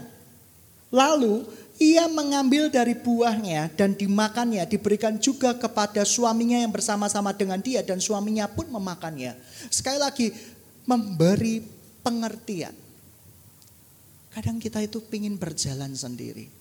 Lalu 0.88 1.44
ia 1.84 2.08
mengambil 2.08 2.72
dari 2.72 2.96
buahnya 2.96 3.76
dan 3.76 3.92
dimakannya. 3.92 4.64
Diberikan 4.64 5.20
juga 5.20 5.52
kepada 5.52 6.08
suaminya 6.08 6.64
yang 6.64 6.72
bersama-sama 6.72 7.36
dengan 7.36 7.60
dia 7.60 7.84
dan 7.84 8.00
suaminya 8.00 8.48
pun 8.48 8.72
memakannya. 8.72 9.36
Sekali 9.68 10.00
lagi 10.00 10.32
memberi 10.88 11.60
pengertian. 12.00 12.72
Kadang 14.32 14.64
kita 14.64 14.80
itu 14.80 15.04
ingin 15.12 15.36
berjalan 15.36 15.92
sendiri. 15.92 16.61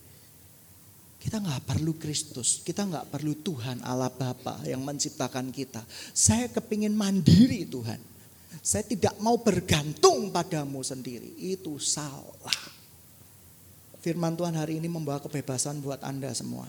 Kita 1.21 1.37
nggak 1.37 1.69
perlu 1.69 2.01
Kristus, 2.01 2.65
kita 2.65 2.89
nggak 2.89 3.13
perlu 3.13 3.37
Tuhan 3.45 3.85
Allah 3.85 4.09
Bapa 4.09 4.65
yang 4.65 4.81
menciptakan 4.81 5.53
kita. 5.53 5.85
Saya 6.17 6.49
kepingin 6.49 6.97
mandiri 6.97 7.69
Tuhan. 7.69 8.01
Saya 8.65 8.89
tidak 8.89 9.21
mau 9.21 9.37
bergantung 9.37 10.33
padamu 10.33 10.81
sendiri. 10.81 11.37
Itu 11.37 11.77
salah. 11.77 12.73
Firman 14.01 14.33
Tuhan 14.33 14.57
hari 14.57 14.81
ini 14.81 14.89
membawa 14.89 15.21
kebebasan 15.21 15.85
buat 15.85 16.01
Anda 16.01 16.33
semua. 16.33 16.65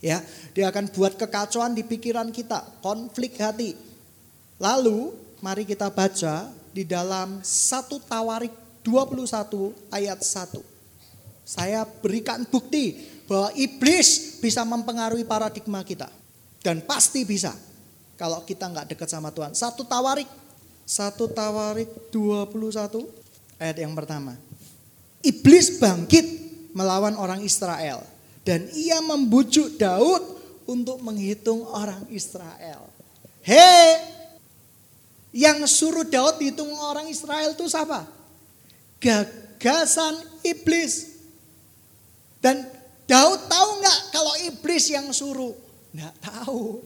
Ya, 0.00 0.24
dia 0.56 0.72
akan 0.72 0.88
buat 0.96 1.20
kekacauan 1.20 1.76
di 1.76 1.84
pikiran 1.84 2.32
kita, 2.32 2.80
konflik 2.80 3.36
hati. 3.36 3.76
Lalu, 4.56 5.12
mari 5.44 5.68
kita 5.68 5.92
baca 5.92 6.48
di 6.72 6.88
dalam 6.88 7.44
satu 7.44 8.00
Tawarik 8.00 8.80
21 8.80 9.76
ayat 9.92 10.20
1. 10.24 10.60
Saya 11.44 11.84
berikan 11.84 12.42
bukti 12.48 13.15
bahwa 13.26 13.50
iblis 13.58 14.38
bisa 14.38 14.62
mempengaruhi 14.62 15.26
paradigma 15.26 15.82
kita. 15.82 16.10
Dan 16.62 16.82
pasti 16.82 17.22
bisa 17.22 17.54
kalau 18.18 18.42
kita 18.42 18.66
nggak 18.66 18.96
dekat 18.96 19.06
sama 19.10 19.30
Tuhan. 19.30 19.54
Satu 19.54 19.86
tawarik, 19.86 20.26
satu 20.86 21.30
tawarik 21.30 22.10
21 22.10 23.26
Ayat 23.56 23.80
yang 23.80 23.96
pertama. 23.96 24.36
Iblis 25.24 25.80
bangkit 25.80 26.26
melawan 26.76 27.16
orang 27.16 27.40
Israel 27.40 28.04
dan 28.44 28.68
ia 28.76 29.00
membujuk 29.00 29.80
Daud 29.80 30.22
untuk 30.68 31.00
menghitung 31.00 31.64
orang 31.64 32.04
Israel. 32.12 32.84
Hei, 33.40 33.96
yang 35.32 35.64
suruh 35.64 36.04
Daud 36.04 36.36
hitung 36.38 36.68
orang 36.76 37.08
Israel 37.08 37.56
itu 37.56 37.64
siapa? 37.64 38.04
Gagasan 39.00 40.20
iblis. 40.44 41.16
Dan 42.44 42.62
Daud 43.06 43.40
tahu 43.46 43.70
nggak 43.80 43.98
kalau 44.10 44.34
iblis 44.50 44.90
yang 44.90 45.06
suruh? 45.14 45.54
Nggak 45.94 46.14
tahu. 46.20 46.82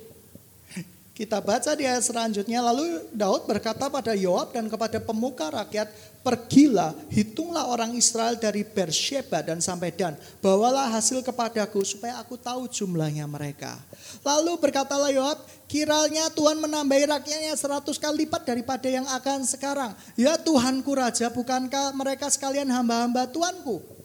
Kita 1.20 1.36
baca 1.36 1.76
di 1.76 1.84
ayat 1.84 2.00
selanjutnya, 2.00 2.64
lalu 2.64 3.04
Daud 3.12 3.44
berkata 3.44 3.92
pada 3.92 4.16
Yoab 4.16 4.56
dan 4.56 4.72
kepada 4.72 4.96
pemuka 5.04 5.52
rakyat, 5.52 5.92
pergilah, 6.24 6.96
hitunglah 7.12 7.68
orang 7.68 7.92
Israel 7.92 8.40
dari 8.40 8.64
Bersheba 8.64 9.44
dan 9.44 9.60
sampai 9.60 9.92
Dan, 9.92 10.16
bawalah 10.40 10.88
hasil 10.88 11.20
kepadaku 11.20 11.84
supaya 11.84 12.16
aku 12.24 12.40
tahu 12.40 12.64
jumlahnya 12.72 13.28
mereka. 13.28 13.76
Lalu 14.24 14.64
berkatalah 14.64 15.12
Yoab, 15.12 15.44
kiranya 15.68 16.32
Tuhan 16.32 16.56
menambahi 16.56 17.12
rakyatnya 17.12 17.52
seratus 17.52 18.00
kali 18.00 18.24
lipat 18.24 18.48
daripada 18.48 18.88
yang 18.88 19.04
akan 19.04 19.44
sekarang. 19.44 19.92
Ya 20.16 20.40
Tuhanku 20.40 20.96
Raja, 20.96 21.28
bukankah 21.28 21.92
mereka 21.92 22.32
sekalian 22.32 22.72
hamba-hamba 22.72 23.28
Tuanku? 23.28 23.99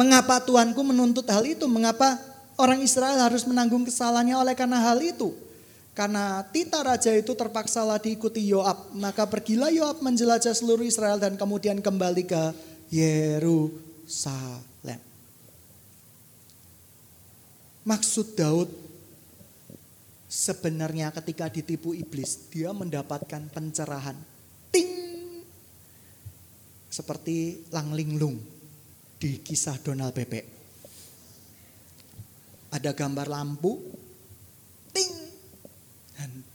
Mengapa 0.00 0.40
Tuanku 0.40 0.80
menuntut 0.80 1.28
hal 1.28 1.44
itu? 1.44 1.68
Mengapa 1.68 2.16
orang 2.56 2.80
Israel 2.80 3.20
harus 3.20 3.44
menanggung 3.44 3.84
kesalahannya 3.84 4.32
oleh 4.32 4.56
karena 4.56 4.80
hal 4.80 4.96
itu? 5.04 5.36
Karena 5.92 6.40
Tita 6.48 6.80
Raja 6.80 7.12
itu 7.12 7.36
terpaksalah 7.36 8.00
diikuti 8.00 8.40
Yoab. 8.48 8.96
Maka 8.96 9.28
pergilah 9.28 9.68
Yoab 9.68 10.00
menjelajah 10.00 10.56
seluruh 10.56 10.88
Israel 10.88 11.20
dan 11.20 11.36
kemudian 11.36 11.84
kembali 11.84 12.24
ke 12.24 12.56
Yerusalem. 12.88 14.64
Maksud 17.84 18.32
Daud 18.40 18.72
sebenarnya 20.32 21.12
ketika 21.12 21.52
ditipu 21.52 21.92
iblis, 21.92 22.48
dia 22.48 22.72
mendapatkan 22.72 23.52
pencerahan. 23.52 24.16
Ting! 24.72 25.44
Seperti 26.88 27.68
Lang 27.68 27.92
Linglung 27.92 28.59
di 29.20 29.44
kisah 29.44 29.76
Donald 29.84 30.16
Bebek. 30.16 30.44
Ada 32.72 32.96
gambar 32.96 33.28
lampu, 33.28 33.76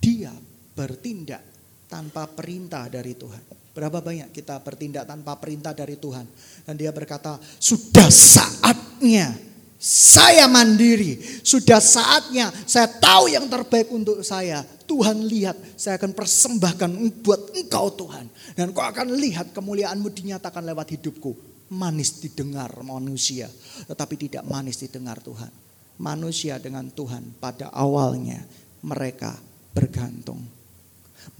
dia 0.05 0.29
bertindak 0.77 1.41
tanpa 1.89 2.29
perintah 2.29 2.85
dari 2.85 3.17
Tuhan. 3.17 3.41
Berapa 3.73 3.99
banyak 3.99 4.29
kita 4.29 4.61
bertindak 4.61 5.09
tanpa 5.09 5.33
perintah 5.41 5.73
dari 5.73 5.97
Tuhan. 5.97 6.29
Dan 6.61 6.77
dia 6.77 6.93
berkata, 6.93 7.41
sudah 7.57 8.07
saatnya 8.07 9.33
saya 9.75 10.45
mandiri. 10.45 11.19
Sudah 11.41 11.81
saatnya 11.81 12.53
saya 12.63 12.87
tahu 12.87 13.33
yang 13.33 13.49
terbaik 13.49 13.89
untuk 13.89 14.21
saya. 14.21 14.63
Tuhan 14.85 15.25
lihat, 15.25 15.57
saya 15.75 15.97
akan 15.97 16.13
persembahkan 16.13 16.89
buat 17.25 17.51
engkau 17.57 17.89
Tuhan. 17.97 18.29
Dan 18.53 18.71
kau 18.71 18.85
akan 18.85 19.09
lihat 19.17 19.51
kemuliaanmu 19.57 20.07
dinyatakan 20.13 20.63
lewat 20.63 20.95
hidupku. 20.95 21.54
Manis 21.65 22.21
didengar 22.21 22.69
manusia, 22.85 23.49
tetapi 23.89 24.15
tidak 24.21 24.45
manis 24.45 24.77
didengar 24.77 25.17
Tuhan. 25.17 25.49
Manusia 25.97 26.61
dengan 26.61 26.91
Tuhan 26.91 27.39
pada 27.41 27.73
awalnya 27.73 28.43
mereka 28.85 29.33
bergantung. 29.73 30.45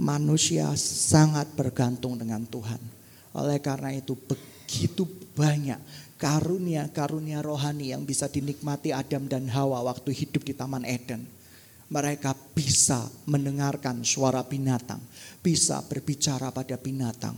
Manusia 0.02 0.74
sangat 0.80 1.54
bergantung 1.54 2.18
dengan 2.18 2.42
Tuhan. 2.50 2.82
Oleh 3.38 3.62
karena 3.62 3.94
itu 3.94 4.18
begitu 4.18 5.06
banyak 5.38 5.78
karunia-karunia 6.16 7.44
rohani 7.44 7.92
yang 7.94 8.08
bisa 8.08 8.26
dinikmati 8.32 8.96
Adam 8.96 9.28
dan 9.30 9.46
Hawa 9.52 9.84
waktu 9.86 10.10
hidup 10.16 10.42
di 10.42 10.56
Taman 10.56 10.88
Eden. 10.88 11.28
Mereka 11.86 12.34
bisa 12.58 13.06
mendengarkan 13.30 14.02
suara 14.02 14.42
binatang, 14.42 14.98
bisa 15.46 15.86
berbicara 15.86 16.50
pada 16.50 16.82
binatang, 16.82 17.38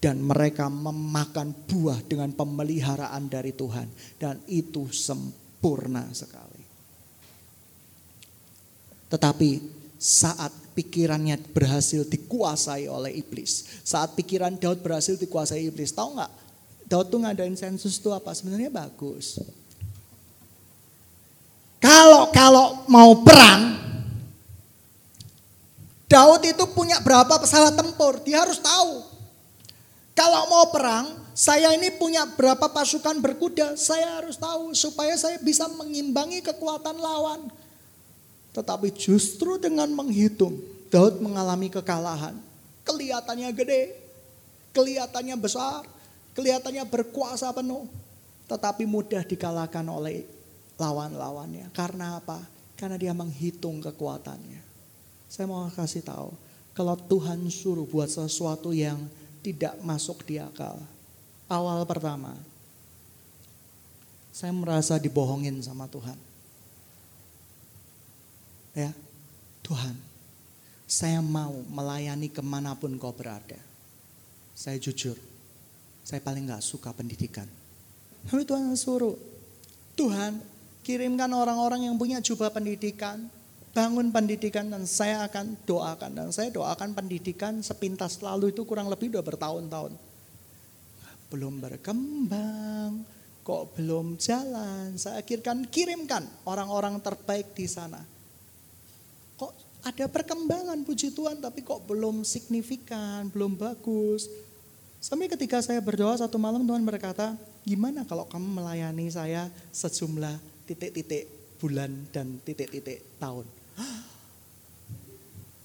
dan 0.00 0.16
mereka 0.24 0.72
memakan 0.72 1.52
buah 1.68 2.00
dengan 2.08 2.32
pemeliharaan 2.32 3.28
dari 3.28 3.52
Tuhan, 3.52 3.86
dan 4.16 4.40
itu 4.48 4.88
sempurna 4.88 6.08
sekali. 6.16 6.64
Tetapi 9.12 9.50
saat 10.00 10.48
pikirannya 10.72 11.36
berhasil 11.52 12.08
dikuasai 12.08 12.88
oleh 12.88 13.20
iblis. 13.20 13.84
Saat 13.84 14.16
pikiran 14.16 14.56
Daud 14.56 14.80
berhasil 14.80 15.20
dikuasai 15.20 15.68
iblis. 15.68 15.92
Tahu 15.92 16.16
nggak? 16.16 16.32
Daud 16.88 17.06
tuh 17.12 17.20
ngadain 17.20 17.52
sensus 17.52 18.00
itu 18.00 18.08
apa? 18.08 18.32
Sebenarnya 18.32 18.72
bagus. 18.72 19.36
Kalau 21.76 22.32
kalau 22.32 22.88
mau 22.88 23.20
perang, 23.20 23.76
Daud 26.08 26.42
itu 26.48 26.64
punya 26.72 26.96
berapa 27.04 27.36
pesawat 27.36 27.76
tempur? 27.76 28.24
Dia 28.24 28.48
harus 28.48 28.56
tahu. 28.56 29.09
Kalau 30.14 30.50
mau 30.50 30.68
perang, 30.68 31.30
saya 31.32 31.72
ini 31.72 31.88
punya 31.94 32.28
berapa 32.28 32.68
pasukan 32.68 33.16
berkuda? 33.22 33.78
Saya 33.78 34.20
harus 34.20 34.36
tahu 34.36 34.76
supaya 34.76 35.16
saya 35.16 35.40
bisa 35.40 35.64
mengimbangi 35.72 36.44
kekuatan 36.44 36.98
lawan. 36.98 37.48
Tetapi 38.50 38.90
justru 38.92 39.56
dengan 39.56 39.88
menghitung, 39.94 40.58
Daud 40.90 41.22
mengalami 41.22 41.70
kekalahan. 41.70 42.34
Kelihatannya 42.82 43.50
gede, 43.54 43.94
kelihatannya 44.74 45.36
besar, 45.38 45.86
kelihatannya 46.34 46.82
berkuasa 46.90 47.54
penuh. 47.54 47.86
Tetapi 48.50 48.82
mudah 48.84 49.22
dikalahkan 49.22 49.86
oleh 49.86 50.26
lawan-lawannya. 50.74 51.70
Karena 51.70 52.18
apa? 52.18 52.42
Karena 52.74 52.98
dia 52.98 53.14
menghitung 53.14 53.78
kekuatannya. 53.78 54.66
Saya 55.30 55.46
mau 55.46 55.70
kasih 55.70 56.02
tahu, 56.02 56.34
kalau 56.74 56.98
Tuhan 56.98 57.46
suruh 57.46 57.86
buat 57.86 58.10
sesuatu 58.10 58.74
yang 58.74 58.98
tidak 59.40 59.76
masuk 59.80 60.24
di 60.24 60.36
akal. 60.40 60.80
Awal 61.50 61.82
pertama, 61.88 62.36
saya 64.30 64.54
merasa 64.54 64.96
dibohongin 64.96 65.58
sama 65.60 65.90
Tuhan. 65.90 66.16
Ya, 68.70 68.94
Tuhan, 69.66 69.98
saya 70.86 71.18
mau 71.18 71.60
melayani 71.66 72.30
ke 72.30 72.38
mana 72.38 72.78
pun 72.78 72.94
kau 72.96 73.10
berada. 73.10 73.58
Saya 74.54 74.78
jujur, 74.78 75.18
saya 76.06 76.22
paling 76.22 76.46
gak 76.46 76.62
suka 76.62 76.94
pendidikan. 76.94 77.48
Tapi 78.28 78.46
Tuhan 78.46 78.70
suruh, 78.76 79.16
Tuhan 79.98 80.38
kirimkan 80.86 81.32
orang-orang 81.32 81.88
yang 81.90 81.96
punya 81.96 82.22
jubah 82.22 82.52
pendidikan, 82.52 83.26
bangun 83.80 84.12
pendidikan 84.12 84.68
dan 84.68 84.84
saya 84.84 85.24
akan 85.24 85.56
doakan. 85.64 86.12
Dan 86.12 86.28
saya 86.36 86.52
doakan 86.52 86.92
pendidikan 86.92 87.64
sepintas 87.64 88.20
lalu 88.20 88.52
itu 88.52 88.68
kurang 88.68 88.92
lebih 88.92 89.08
udah 89.16 89.24
bertahun-tahun. 89.24 89.96
Belum 91.32 91.56
berkembang, 91.56 93.00
kok 93.40 93.72
belum 93.80 94.20
jalan. 94.20 95.00
Saya 95.00 95.24
akhirkan 95.24 95.64
kirimkan 95.64 96.28
orang-orang 96.44 97.00
terbaik 97.00 97.56
di 97.56 97.64
sana 97.64 98.04
kok 99.40 99.56
ada 99.80 100.04
perkembangan 100.04 100.84
puji 100.84 101.16
Tuhan 101.16 101.40
tapi 101.40 101.64
kok 101.64 101.88
belum 101.88 102.20
signifikan, 102.28 103.32
belum 103.32 103.56
bagus. 103.56 104.28
Sampai 105.00 105.32
ketika 105.32 105.64
saya 105.64 105.80
berdoa 105.80 106.12
satu 106.20 106.36
malam 106.36 106.68
Tuhan 106.68 106.84
berkata, 106.84 107.32
gimana 107.64 108.04
kalau 108.04 108.28
kamu 108.28 108.60
melayani 108.60 109.08
saya 109.08 109.48
sejumlah 109.72 110.36
titik-titik 110.68 111.24
bulan 111.56 112.04
dan 112.12 112.36
titik-titik 112.44 113.00
tahun. 113.16 113.59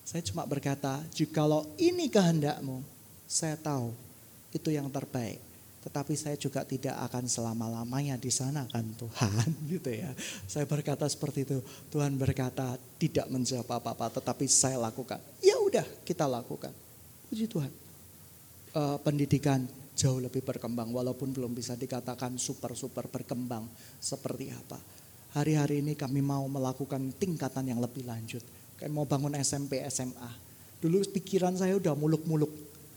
Saya 0.05 0.21
cuma 0.21 0.45
berkata, 0.45 1.01
jikalau 1.17 1.65
ini 1.81 2.05
kehendakmu, 2.05 2.85
saya 3.25 3.57
tahu 3.57 3.89
itu 4.53 4.69
yang 4.69 4.85
terbaik. 4.87 5.41
Tetapi 5.85 6.17
saya 6.17 6.33
juga 6.33 6.65
tidak 6.65 6.97
akan 7.09 7.29
selama-lamanya 7.29 8.17
di 8.17 8.33
sana 8.33 8.65
kan 8.69 8.85
Tuhan 8.97 9.49
gitu 9.73 9.93
ya. 9.93 10.09
Saya 10.49 10.65
berkata 10.65 11.05
seperti 11.05 11.45
itu. 11.45 11.61
Tuhan 11.93 12.17
berkata 12.17 12.73
tidak 12.97 13.29
menjawab 13.29 13.69
apa-apa 13.69 14.17
tetapi 14.17 14.49
saya 14.49 14.81
lakukan. 14.81 15.21
Ya 15.45 15.61
udah 15.61 15.85
kita 16.01 16.25
lakukan. 16.25 16.73
Puji 17.29 17.45
Tuhan. 17.45 17.69
Uh, 18.73 18.97
pendidikan 19.05 19.61
jauh 19.93 20.17
lebih 20.17 20.41
berkembang 20.41 20.89
walaupun 20.89 21.31
belum 21.31 21.53
bisa 21.53 21.77
dikatakan 21.77 22.33
super-super 22.41 23.05
berkembang 23.05 23.69
seperti 24.01 24.49
apa. 24.51 24.81
Hari-hari 25.35 25.83
ini 25.83 25.99
kami 25.99 26.23
mau 26.23 26.47
melakukan 26.47 27.11
tingkatan 27.19 27.67
yang 27.67 27.83
lebih 27.83 28.07
lanjut. 28.07 28.41
Kayak 28.79 28.91
mau 28.95 29.03
bangun 29.03 29.35
SMP, 29.35 29.83
SMA. 29.91 30.31
Dulu 30.79 31.03
pikiran 31.11 31.59
saya 31.59 31.75
udah 31.75 31.91
muluk-muluk. 31.91 32.51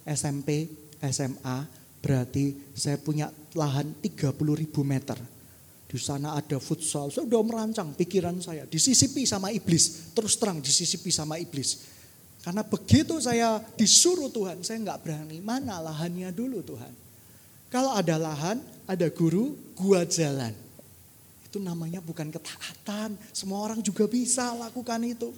SMP, 0.07 0.70
SMA, 1.11 1.66
Berarti 1.98 2.55
saya 2.79 2.94
punya 2.98 3.27
lahan 3.59 3.90
30 3.98 4.31
ribu 4.55 4.87
meter. 4.87 5.18
Di 5.88 5.98
sana 5.98 6.37
ada 6.37 6.61
futsal. 6.61 7.11
Saya 7.11 7.27
sudah 7.27 7.42
merancang 7.42 7.90
pikiran 7.96 8.38
saya. 8.38 8.68
Disisipi 8.68 9.27
sama 9.27 9.51
iblis. 9.51 10.14
Terus 10.14 10.37
terang 10.38 10.62
disisipi 10.62 11.11
sama 11.11 11.40
iblis. 11.40 11.83
Karena 12.44 12.62
begitu 12.62 13.18
saya 13.18 13.59
disuruh 13.74 14.31
Tuhan, 14.31 14.62
saya 14.62 14.79
nggak 14.79 15.01
berani. 15.03 15.42
Mana 15.42 15.83
lahannya 15.83 16.31
dulu 16.31 16.62
Tuhan? 16.62 16.92
Kalau 17.68 17.92
ada 17.92 18.16
lahan, 18.16 18.62
ada 18.87 19.09
guru, 19.11 19.59
gua 19.74 20.07
jalan. 20.07 20.55
Itu 21.48 21.58
namanya 21.58 22.04
bukan 22.04 22.28
ketaatan. 22.28 23.16
Semua 23.32 23.64
orang 23.64 23.80
juga 23.80 24.04
bisa 24.04 24.52
lakukan 24.52 25.00
itu. 25.02 25.32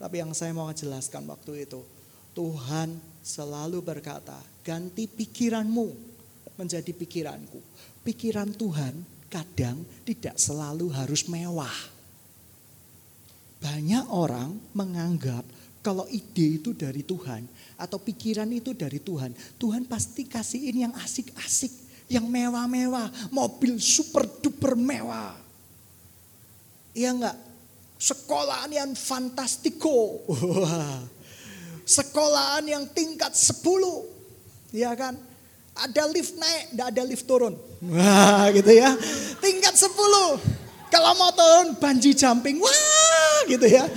Tapi 0.00 0.24
yang 0.24 0.32
saya 0.32 0.56
mau 0.56 0.72
jelaskan 0.72 1.28
waktu 1.28 1.68
itu, 1.68 1.80
Tuhan 2.34 2.96
selalu 3.20 3.80
berkata, 3.84 4.36
ganti 4.64 5.04
pikiranmu 5.06 5.88
menjadi 6.56 6.90
pikiranku. 6.90 7.60
Pikiran 8.02 8.52
Tuhan 8.52 8.94
kadang 9.28 9.80
tidak 10.04 10.36
selalu 10.36 10.92
harus 10.92 11.26
mewah. 11.28 11.72
Banyak 13.60 14.12
orang 14.12 14.60
menganggap 14.76 15.44
kalau 15.84 16.08
ide 16.08 16.60
itu 16.60 16.72
dari 16.72 17.04
Tuhan 17.04 17.44
atau 17.76 18.00
pikiran 18.00 18.48
itu 18.48 18.72
dari 18.72 19.00
Tuhan, 19.00 19.36
Tuhan 19.60 19.84
pasti 19.84 20.24
kasihin 20.24 20.88
yang 20.88 20.94
asik-asik, 20.96 21.72
yang 22.08 22.28
mewah-mewah, 22.28 23.08
mobil 23.32 23.80
super 23.80 24.28
duper 24.40 24.76
mewah. 24.76 25.34
Iya 26.94 27.10
enggak? 27.10 27.36
Sekolahan 27.98 28.70
yang 28.70 28.90
fantastiko. 28.92 30.22
Sekolahan 31.84 32.64
yang 32.68 32.84
tingkat 32.92 33.32
10. 33.32 34.74
Ya 34.76 34.92
kan? 34.94 35.16
Ada 35.74 36.06
lift 36.06 36.38
naik, 36.38 36.64
enggak 36.76 36.88
ada 36.94 37.02
lift 37.02 37.24
turun. 37.26 37.54
Wah 37.90 38.46
gitu 38.54 38.70
ya. 38.70 38.94
Tingkat 39.42 39.74
10. 39.74 39.90
Kalau 40.92 41.12
mau 41.18 41.34
turun 41.34 41.74
banji 41.80 42.14
jumping. 42.14 42.62
Wah 42.62 43.38
gitu 43.50 43.66
ya. 43.66 43.88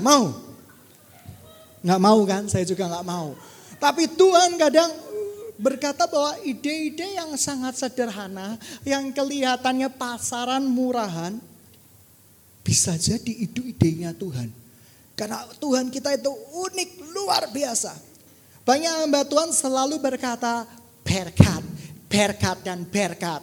mau. 0.00 0.32
Nggak 1.84 2.00
mau 2.00 2.18
kan? 2.24 2.42
Saya 2.48 2.64
juga 2.64 2.88
nggak 2.88 3.04
mau. 3.04 3.36
Tapi 3.76 4.08
Tuhan 4.08 4.56
kadang 4.56 5.03
berkata 5.54 6.10
bahwa 6.10 6.34
ide-ide 6.42 7.14
yang 7.14 7.34
sangat 7.38 7.78
sederhana, 7.78 8.58
yang 8.82 9.14
kelihatannya 9.14 9.90
pasaran 9.94 10.66
murahan, 10.66 11.38
bisa 12.64 12.96
jadi 12.98 13.44
itu 13.44 13.62
idenya 13.62 14.10
Tuhan. 14.16 14.50
Karena 15.14 15.46
Tuhan 15.62 15.94
kita 15.94 16.10
itu 16.16 16.32
unik, 16.32 16.90
luar 17.14 17.46
biasa. 17.54 17.94
Banyak 18.66 19.06
hamba 19.06 19.22
Tuhan 19.22 19.54
selalu 19.54 20.00
berkata, 20.02 20.66
berkat, 21.06 21.62
berkat 22.10 22.58
dan 22.66 22.82
berkat. 22.88 23.42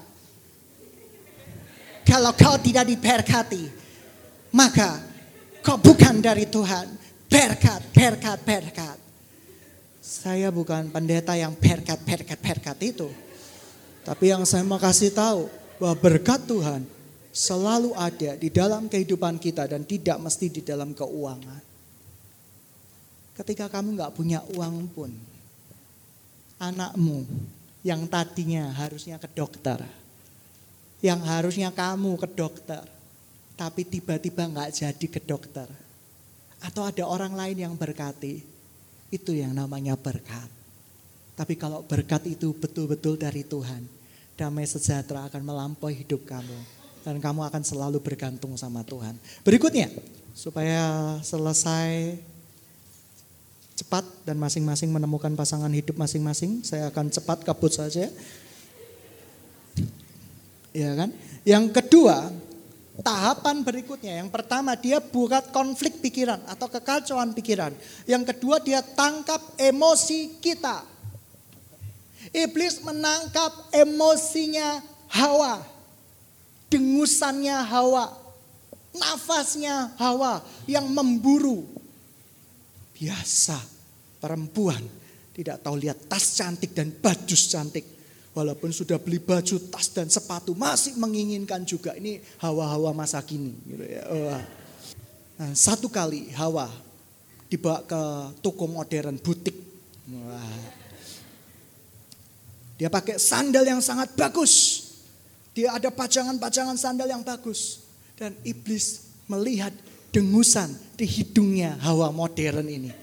Kalau 2.02 2.34
kau 2.36 2.58
tidak 2.60 2.90
diberkati, 2.90 3.64
maka 4.52 5.00
kau 5.64 5.80
bukan 5.80 6.20
dari 6.20 6.50
Tuhan. 6.50 7.00
Berkat, 7.32 7.96
berkat, 7.96 8.44
berkat. 8.44 9.01
Saya 10.12 10.52
bukan 10.52 10.92
pendeta 10.92 11.40
yang 11.40 11.56
berkat 11.56 12.80
itu. 12.84 13.08
Tapi 14.04 14.28
yang 14.28 14.44
saya 14.44 14.68
mau 14.68 14.76
kasih 14.76 15.16
tahu 15.16 15.48
bahwa 15.80 15.96
berkat 16.04 16.44
Tuhan 16.44 16.84
selalu 17.32 17.96
ada 17.96 18.36
di 18.36 18.52
dalam 18.52 18.92
kehidupan 18.92 19.40
kita 19.40 19.72
dan 19.72 19.88
tidak 19.88 20.20
mesti 20.20 20.52
di 20.52 20.60
dalam 20.60 20.92
keuangan. 20.92 21.64
Ketika 23.40 23.72
kamu 23.72 23.96
nggak 23.96 24.12
punya 24.12 24.44
uang 24.52 24.92
pun, 24.92 25.16
anakmu 26.60 27.24
yang 27.80 28.04
tadinya 28.04 28.68
harusnya 28.76 29.16
ke 29.16 29.32
dokter, 29.32 29.80
yang 31.00 31.24
harusnya 31.24 31.72
kamu 31.72 32.20
ke 32.20 32.28
dokter, 32.36 32.84
tapi 33.56 33.88
tiba-tiba 33.88 34.44
nggak 34.44 34.76
jadi 34.76 35.06
ke 35.08 35.24
dokter, 35.24 35.72
atau 36.60 36.84
ada 36.84 37.08
orang 37.08 37.32
lain 37.32 37.64
yang 37.64 37.74
berkati, 37.80 38.51
itu 39.12 39.36
yang 39.36 39.52
namanya 39.52 40.00
berkat. 40.00 40.48
Tapi 41.36 41.60
kalau 41.60 41.84
berkat 41.84 42.26
itu 42.32 42.56
betul-betul 42.56 43.20
dari 43.20 43.44
Tuhan, 43.44 43.84
damai 44.40 44.64
sejahtera 44.66 45.28
akan 45.28 45.42
melampaui 45.44 46.00
hidup 46.00 46.24
kamu 46.24 46.82
dan 47.04 47.18
kamu 47.20 47.46
akan 47.46 47.62
selalu 47.62 48.00
bergantung 48.00 48.56
sama 48.56 48.82
Tuhan. 48.88 49.18
Berikutnya, 49.44 49.92
supaya 50.32 51.18
selesai 51.22 52.18
cepat 53.76 54.06
dan 54.24 54.38
masing-masing 54.38 54.94
menemukan 54.94 55.34
pasangan 55.34 55.72
hidup 55.74 55.98
masing-masing, 55.98 56.62
saya 56.62 56.88
akan 56.94 57.10
cepat 57.10 57.42
kabut 57.42 57.74
saja. 57.74 58.08
Ya 60.72 60.92
kan? 60.96 61.10
Yang 61.44 61.74
kedua, 61.74 62.32
tahapan 63.00 63.64
berikutnya. 63.64 64.20
Yang 64.20 64.36
pertama 64.36 64.76
dia 64.76 65.00
buat 65.00 65.56
konflik 65.56 66.04
pikiran 66.04 66.44
atau 66.52 66.68
kekacauan 66.68 67.32
pikiran. 67.32 67.72
Yang 68.04 68.36
kedua 68.36 68.60
dia 68.60 68.84
tangkap 68.84 69.40
emosi 69.56 70.44
kita. 70.44 70.84
Iblis 72.36 72.84
menangkap 72.84 73.72
emosinya 73.72 74.84
Hawa 75.12 75.72
dengusannya 76.72 77.68
Hawa, 77.68 78.08
nafasnya 78.96 79.92
Hawa 80.00 80.40
yang 80.66 80.88
memburu. 80.88 81.68
Biasa 82.96 83.60
perempuan 84.24 84.80
tidak 85.36 85.60
tahu 85.60 85.76
lihat 85.76 86.08
tas 86.08 86.40
cantik 86.40 86.72
dan 86.72 86.96
baju 86.96 87.36
cantik. 87.36 87.84
Walaupun 88.32 88.72
sudah 88.72 88.96
beli 88.96 89.20
baju, 89.20 89.60
tas 89.68 89.92
dan 89.92 90.08
sepatu 90.08 90.56
masih 90.56 90.96
menginginkan 90.96 91.68
juga. 91.68 91.92
Ini 92.00 92.24
hawa-hawa 92.40 92.96
masa 92.96 93.20
kini. 93.20 93.52
Gitu 93.68 93.84
ya. 93.84 94.08
Nah, 95.36 95.52
satu 95.52 95.92
kali 95.92 96.32
Hawa 96.38 96.72
dibawa 97.52 97.84
ke 97.84 98.02
toko 98.40 98.72
modern 98.72 99.20
butik. 99.20 99.58
Wah. 100.16 100.80
Dia 102.80 102.88
pakai 102.88 103.20
sandal 103.20 103.68
yang 103.68 103.84
sangat 103.84 104.16
bagus. 104.16 104.88
Dia 105.52 105.76
ada 105.76 105.92
pajangan-pajangan 105.92 106.80
sandal 106.80 107.12
yang 107.12 107.28
bagus. 107.28 107.84
Dan 108.16 108.32
iblis 108.48 109.12
melihat 109.28 109.76
dengusan 110.16 110.72
di 110.96 111.04
hidungnya 111.04 111.76
Hawa 111.84 112.16
modern 112.16 112.64
ini. 112.72 113.01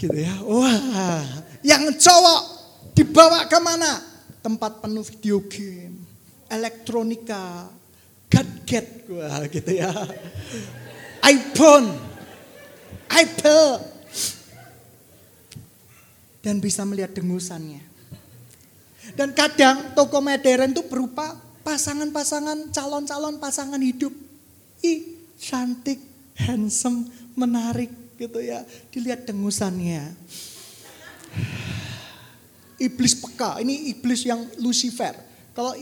Gitu 0.00 0.16
ya. 0.16 0.32
Wah, 0.48 1.20
yang 1.60 1.92
cowok 1.92 2.40
dibawa 2.96 3.44
ke 3.44 3.60
mana? 3.60 4.00
Tempat 4.40 4.80
penuh 4.80 5.04
video 5.04 5.44
game, 5.44 6.00
elektronika, 6.48 7.68
gadget, 8.32 9.04
wah 9.12 9.44
gitu 9.44 9.76
ya. 9.76 9.92
iPhone, 11.20 11.92
iPad, 13.12 13.84
dan 16.40 16.56
bisa 16.64 16.80
melihat 16.88 17.12
dengusannya. 17.12 17.84
Dan 19.12 19.36
kadang 19.36 19.92
toko 19.92 20.24
modern 20.24 20.72
itu 20.72 20.80
berupa 20.88 21.36
pasangan-pasangan, 21.60 22.72
calon-calon 22.72 23.36
pasangan 23.36 23.82
hidup. 23.84 24.16
Ih, 24.80 25.28
cantik, 25.36 26.00
handsome, 26.40 27.04
menarik 27.36 27.99
gitu 28.20 28.38
ya. 28.44 28.60
Dilihat 28.92 29.24
dengusannya. 29.24 30.12
Iblis 32.76 33.16
peka, 33.16 33.60
ini 33.64 33.92
iblis 33.92 34.24
yang 34.28 34.44
Lucifer 34.60 35.30
kalau 35.50 35.74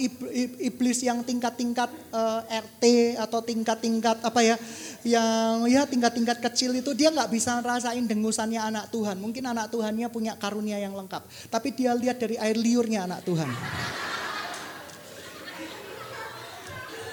iblis 0.59 1.05
yang 1.05 1.21
tingkat-tingkat 1.21 1.87
uh, 2.09 2.41
eh, 2.49 2.65
RT 2.65 2.83
atau 3.21 3.45
tingkat-tingkat 3.45 4.25
apa 4.25 4.41
ya, 4.41 4.57
yang 5.05 5.69
ya 5.69 5.85
tingkat-tingkat 5.85 6.41
kecil 6.41 6.73
itu 6.73 6.97
dia 6.97 7.13
nggak 7.13 7.29
bisa 7.29 7.61
rasain 7.61 8.09
dengusannya 8.09 8.59
anak 8.59 8.89
Tuhan. 8.89 9.21
Mungkin 9.21 9.45
anak 9.45 9.69
Tuhannya 9.69 10.09
punya 10.09 10.41
karunia 10.41 10.81
yang 10.81 10.97
lengkap, 10.97 11.21
tapi 11.53 11.77
dia 11.77 11.93
lihat 11.93 12.17
dari 12.17 12.41
air 12.41 12.57
liurnya 12.57 13.05
anak 13.05 13.21
Tuhan. 13.29 13.49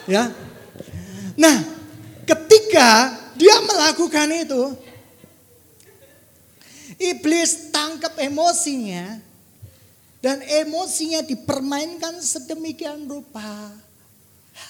Ya, 0.09 0.31
nah 1.35 1.59
ketika 2.23 3.19
dia 3.35 3.61
melakukan 3.67 4.31
itu, 4.31 4.63
iblis 6.99 7.71
tangkap 7.71 8.15
emosinya, 8.19 9.19
dan 10.23 10.41
emosinya 10.41 11.21
dipermainkan 11.21 12.17
sedemikian 12.17 13.05
rupa. 13.05 13.71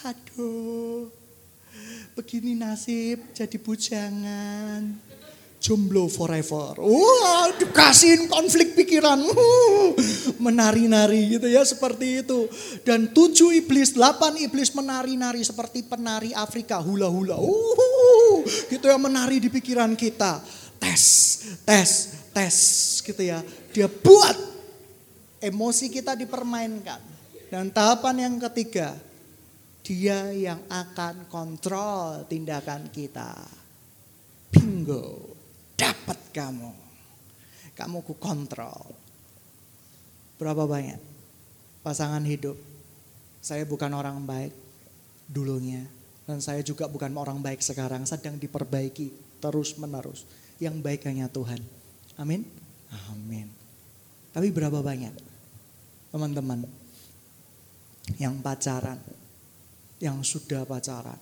Aduh, 0.03 1.07
begini 2.17 2.57
nasib 2.57 3.21
jadi 3.31 3.57
bujangan. 3.61 5.05
Jomblo 5.65 6.05
forever. 6.05 6.77
Wah, 6.77 7.49
dikasihin 7.57 8.29
konflik 8.29 8.77
pikiran. 8.77 9.17
Uh, 9.17 9.97
menari-nari 10.37 11.25
gitu 11.25 11.49
ya 11.49 11.65
seperti 11.65 12.21
itu. 12.21 12.45
Dan 12.85 13.09
tujuh 13.09 13.49
iblis, 13.65 13.97
delapan 13.97 14.37
iblis 14.37 14.69
menari-nari 14.77 15.41
seperti 15.41 15.81
penari 15.81 16.37
Afrika 16.37 16.77
hula-hula. 16.77 17.41
Uh, 17.41 18.45
gitu 18.69 18.85
ya 18.85 18.97
menari 19.01 19.41
di 19.41 19.49
pikiran 19.49 19.97
kita. 19.97 20.37
Tes, 20.77 21.03
tes, 21.63 21.89
tes 22.31 22.55
gitu 23.01 23.21
ya. 23.21 23.39
Dia 23.71 23.87
buat 23.87 24.37
emosi 25.39 25.91
kita 25.93 26.17
dipermainkan. 26.17 27.01
Dan 27.51 27.69
tahapan 27.69 28.29
yang 28.29 28.35
ketiga, 28.49 28.97
Dia 29.85 30.33
yang 30.33 30.65
akan 30.65 31.29
kontrol 31.29 32.25
tindakan 32.25 32.89
kita. 32.89 33.37
Bingo, 34.49 35.37
dapat 35.77 36.17
kamu. 36.33 36.73
Kamu 37.77 38.01
ku 38.01 38.17
kontrol. 38.17 38.97
Berapa 40.41 40.65
banyak 40.65 40.97
pasangan 41.85 42.25
hidup? 42.25 42.57
Saya 43.45 43.61
bukan 43.69 43.93
orang 43.93 44.25
baik 44.25 44.57
dulunya. 45.29 45.85
Dan 46.25 46.41
saya 46.41 46.65
juga 46.65 46.89
bukan 46.89 47.13
orang 47.13 47.37
baik 47.45 47.61
sekarang, 47.61 48.09
sedang 48.09 48.41
diperbaiki 48.41 49.37
terus 49.37 49.77
menerus. 49.77 50.25
Yang 50.59 50.75
baik 50.79 51.03
hanya 51.07 51.27
Tuhan. 51.27 51.59
Amin. 52.15 52.45
Amin. 53.11 53.51
Tapi 54.31 54.51
berapa 54.51 54.83
banyak 54.83 55.13
teman-teman 56.11 56.63
yang 58.15 58.39
pacaran, 58.39 58.99
yang 59.99 60.23
sudah 60.23 60.63
pacaran, 60.63 61.19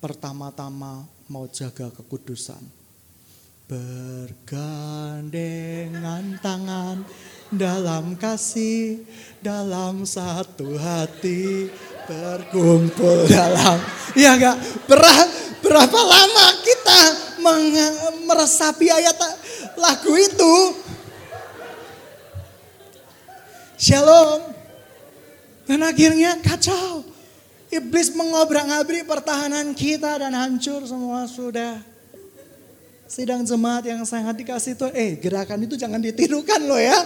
pertama-tama 0.00 1.08
mau 1.32 1.48
jaga 1.48 1.90
kekudusan, 1.92 2.60
bergandengan 3.64 6.38
tangan 6.40 7.04
dalam 7.52 8.16
kasih, 8.16 9.04
dalam 9.40 10.04
satu 10.04 10.76
hati, 10.76 11.70
berkumpul 12.04 13.24
dalam, 13.28 13.80
ya 14.12 14.36
enggak, 14.36 14.58
berapa, 14.84 15.24
berapa 15.64 16.00
lama 16.02 16.46
kita 16.60 17.25
meresapi 18.26 18.90
ayat 18.90 19.16
lagu 19.76 20.12
itu, 20.16 20.54
Shalom. 23.76 24.40
Dan 25.68 25.84
akhirnya 25.84 26.40
kacau. 26.40 27.04
Iblis 27.68 28.14
mengobrak-abrik 28.16 29.04
pertahanan 29.04 29.76
kita 29.76 30.16
dan 30.16 30.32
hancur 30.32 30.80
semua 30.88 31.28
sudah. 31.28 31.84
Sidang 33.06 33.46
jemaat 33.46 33.86
yang 33.86 34.02
sangat 34.02 34.34
dikasih 34.42 34.74
itu, 34.74 34.86
eh 34.90 35.14
gerakan 35.20 35.62
itu 35.62 35.78
jangan 35.78 36.02
ditirukan 36.02 36.58
loh 36.66 36.80
ya. 36.80 36.98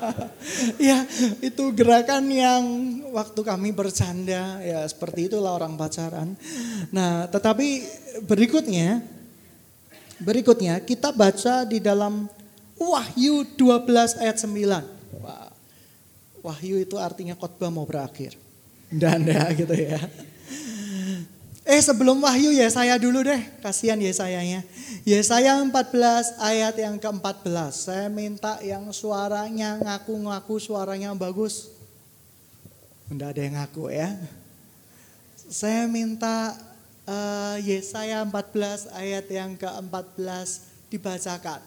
ya 0.92 0.98
itu 1.40 1.64
gerakan 1.72 2.28
yang 2.28 2.64
waktu 3.14 3.40
kami 3.40 3.72
bercanda, 3.72 4.60
ya 4.60 4.84
seperti 4.84 5.32
itulah 5.32 5.56
orang 5.56 5.80
pacaran. 5.80 6.36
Nah 6.92 7.24
tetapi 7.32 7.86
berikutnya, 8.28 9.00
berikutnya 10.22 10.78
kita 10.82 11.10
baca 11.10 11.66
di 11.66 11.78
dalam 11.82 12.28
Wahyu 12.78 13.46
12 13.54 14.18
ayat 14.20 14.36
9. 14.36 14.82
Wahyu 16.44 16.76
itu 16.82 17.00
artinya 17.00 17.32
khotbah 17.38 17.70
mau 17.72 17.86
berakhir. 17.88 18.36
Dan 18.92 19.24
ya 19.24 19.48
gitu 19.54 19.72
ya. 19.72 19.96
Eh 21.64 21.80
sebelum 21.80 22.20
wahyu 22.20 22.52
ya 22.52 22.68
saya 22.68 23.00
dulu 23.00 23.24
deh, 23.24 23.40
kasihan 23.64 23.96
Yesayanya. 23.96 24.60
Yesaya 25.08 25.56
14 25.56 26.36
ayat 26.36 26.76
yang 26.76 27.00
ke-14. 27.00 27.72
Saya 27.72 28.06
minta 28.12 28.60
yang 28.60 28.92
suaranya 28.92 29.80
ngaku-ngaku 29.80 30.60
suaranya 30.60 31.16
bagus. 31.16 31.72
Enggak 33.08 33.32
ada 33.32 33.40
yang 33.40 33.54
ngaku 33.56 33.84
ya. 33.88 34.12
Saya 35.48 35.88
minta 35.88 36.52
uh, 37.08 37.56
Yesaya 37.60 38.24
14 38.24 38.92
ayat 38.92 39.26
yang 39.28 39.56
ke-14 39.56 40.48
dibacakan. 40.88 41.60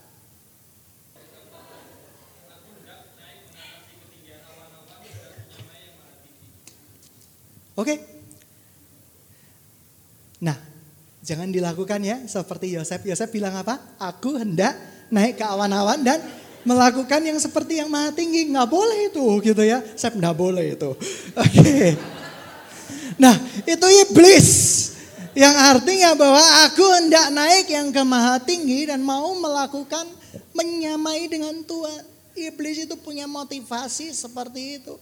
Oke? 7.78 7.94
Nah, 10.42 10.58
jangan 11.22 11.54
dilakukan 11.54 12.02
ya 12.02 12.18
seperti 12.26 12.74
Yosef. 12.74 13.06
Yosef 13.06 13.30
bilang 13.30 13.54
apa? 13.54 13.78
Aku 14.02 14.34
hendak 14.34 14.74
naik 15.14 15.38
ke 15.38 15.46
awan-awan 15.46 16.02
dan 16.02 16.18
melakukan 16.66 17.22
yang 17.22 17.38
seperti 17.38 17.78
yang 17.78 17.90
maha 17.94 18.10
tinggi. 18.18 18.50
Nggak 18.50 18.70
boleh 18.70 19.14
itu 19.14 19.26
gitu 19.46 19.62
ya. 19.62 19.86
Saya 19.94 20.18
nggak 20.18 20.38
boleh 20.38 20.74
itu. 20.74 20.90
Oke. 21.38 21.94
Nah, 23.22 23.38
itu 23.66 23.88
iblis. 24.10 24.50
Yang 25.38 25.56
artinya 25.78 26.18
bahwa 26.18 26.46
aku 26.66 26.82
hendak 26.98 27.30
naik 27.30 27.70
yang 27.70 27.94
ke 27.94 28.02
maha 28.02 28.42
tinggi 28.42 28.90
dan 28.90 29.06
mau 29.06 29.38
melakukan 29.38 30.10
menyamai 30.58 31.30
dengan 31.30 31.62
Tuhan. 31.62 32.02
Iblis 32.34 32.90
itu 32.90 32.98
punya 32.98 33.30
motivasi 33.30 34.18
seperti 34.18 34.82
itu. 34.82 34.98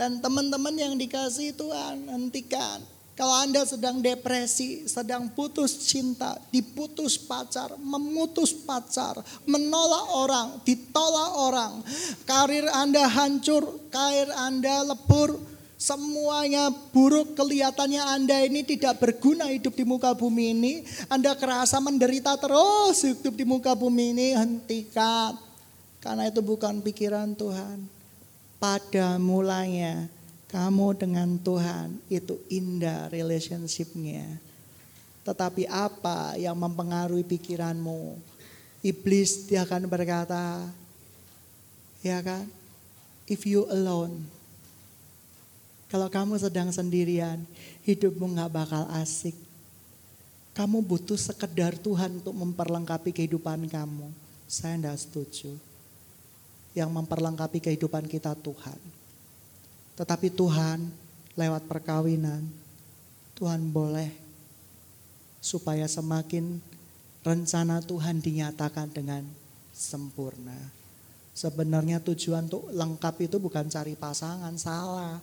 Dan 0.00 0.24
teman-teman 0.24 0.72
yang 0.72 0.96
dikasih 0.96 1.52
Tuhan, 1.52 2.08
hentikan. 2.08 2.80
Kalau 3.12 3.36
Anda 3.36 3.68
sedang 3.68 4.00
depresi, 4.00 4.88
sedang 4.88 5.28
putus 5.28 5.92
cinta, 5.92 6.40
diputus 6.48 7.20
pacar, 7.20 7.76
memutus 7.76 8.56
pacar, 8.56 9.20
menolak 9.44 10.06
orang, 10.16 10.48
ditolak 10.64 11.30
orang, 11.36 11.84
karir 12.24 12.64
Anda 12.72 13.04
hancur, 13.12 13.76
karir 13.92 14.32
Anda 14.32 14.88
lebur, 14.88 15.36
semuanya 15.80 16.68
buruk 16.92 17.32
kelihatannya 17.32 18.04
Anda 18.04 18.44
ini 18.44 18.60
tidak 18.68 19.00
berguna 19.00 19.48
hidup 19.48 19.72
di 19.72 19.88
muka 19.88 20.12
bumi 20.12 20.52
ini. 20.52 20.74
Anda 21.08 21.32
kerasa 21.32 21.80
menderita 21.80 22.36
terus 22.36 23.00
hidup 23.00 23.32
di 23.32 23.48
muka 23.48 23.72
bumi 23.72 24.12
ini, 24.12 24.28
hentikan. 24.36 25.40
Karena 26.04 26.28
itu 26.28 26.44
bukan 26.44 26.84
pikiran 26.84 27.32
Tuhan 27.32 27.88
pada 28.60 29.16
mulanya 29.16 30.04
kamu 30.52 31.00
dengan 31.00 31.40
Tuhan 31.40 31.96
itu 32.12 32.36
indah 32.52 33.08
relationshipnya. 33.08 34.36
Tetapi 35.24 35.64
apa 35.64 36.36
yang 36.36 36.60
mempengaruhi 36.60 37.24
pikiranmu? 37.24 38.20
Iblis 38.80 39.48
dia 39.48 39.64
akan 39.64 39.88
berkata, 39.88 40.64
ya 42.00 42.20
kan? 42.24 42.48
If 43.28 43.44
you 43.44 43.68
alone, 43.68 44.39
kalau 45.90 46.06
kamu 46.06 46.38
sedang 46.38 46.70
sendirian, 46.70 47.42
hidupmu 47.82 48.30
nggak 48.38 48.54
bakal 48.54 48.86
asik. 49.02 49.34
Kamu 50.54 50.86
butuh 50.86 51.18
sekedar 51.18 51.74
Tuhan 51.74 52.22
untuk 52.22 52.30
memperlengkapi 52.30 53.10
kehidupan 53.10 53.66
kamu. 53.66 54.06
Saya 54.46 54.78
tidak 54.78 54.96
setuju 55.02 55.50
yang 56.78 56.94
memperlengkapi 56.94 57.58
kehidupan 57.58 58.06
kita 58.06 58.38
Tuhan. 58.38 58.78
Tetapi 59.98 60.30
Tuhan 60.30 60.86
lewat 61.34 61.66
perkawinan, 61.66 62.46
Tuhan 63.34 63.74
boleh 63.74 64.14
supaya 65.42 65.90
semakin 65.90 66.62
rencana 67.26 67.82
Tuhan 67.82 68.22
dinyatakan 68.22 68.94
dengan 68.94 69.26
sempurna. 69.74 70.56
Sebenarnya 71.34 71.98
tujuan 72.04 72.46
untuk 72.46 72.70
lengkap 72.70 73.14
itu 73.26 73.36
bukan 73.42 73.66
cari 73.66 73.98
pasangan, 73.98 74.54
salah. 74.54 75.18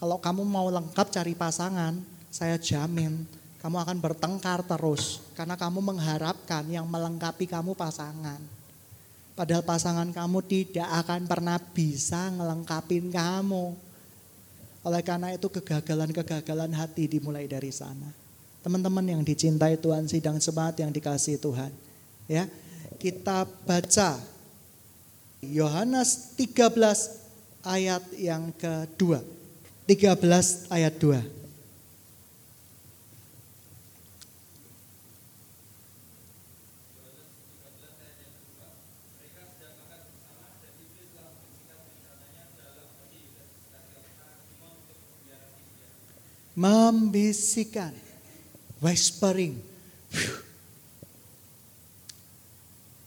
Kalau 0.00 0.16
kamu 0.16 0.48
mau 0.48 0.72
lengkap 0.72 1.12
cari 1.12 1.36
pasangan, 1.36 2.00
saya 2.32 2.56
jamin 2.56 3.28
kamu 3.60 3.76
akan 3.76 3.98
bertengkar 4.00 4.64
terus 4.64 5.20
karena 5.36 5.52
kamu 5.52 5.84
mengharapkan 5.84 6.64
yang 6.64 6.88
melengkapi 6.88 7.44
kamu 7.44 7.76
pasangan. 7.76 8.40
Padahal 9.36 9.60
pasangan 9.60 10.08
kamu 10.08 10.40
tidak 10.48 10.88
akan 11.04 11.28
pernah 11.28 11.60
bisa 11.60 12.32
ngelengkapin 12.32 13.12
kamu. 13.12 13.76
Oleh 14.80 15.04
karena 15.04 15.36
itu 15.36 15.52
kegagalan-kegagalan 15.52 16.72
hati 16.72 17.04
dimulai 17.04 17.44
dari 17.44 17.68
sana. 17.68 18.08
Teman-teman 18.64 19.04
yang 19.04 19.20
dicintai 19.20 19.76
Tuhan 19.76 20.08
sidang 20.08 20.40
semangat 20.40 20.80
yang 20.80 20.88
dikasih 20.88 21.36
Tuhan. 21.36 21.72
Ya, 22.24 22.48
kita 22.96 23.44
baca 23.44 24.16
Yohanes 25.44 26.32
13 26.36 27.64
ayat 27.64 28.04
yang 28.16 28.52
kedua. 28.56 29.20
13 29.90 30.70
ayat 30.70 30.94
2. 31.02 31.18
membisikkan, 46.60 47.88
whispering. 48.84 49.56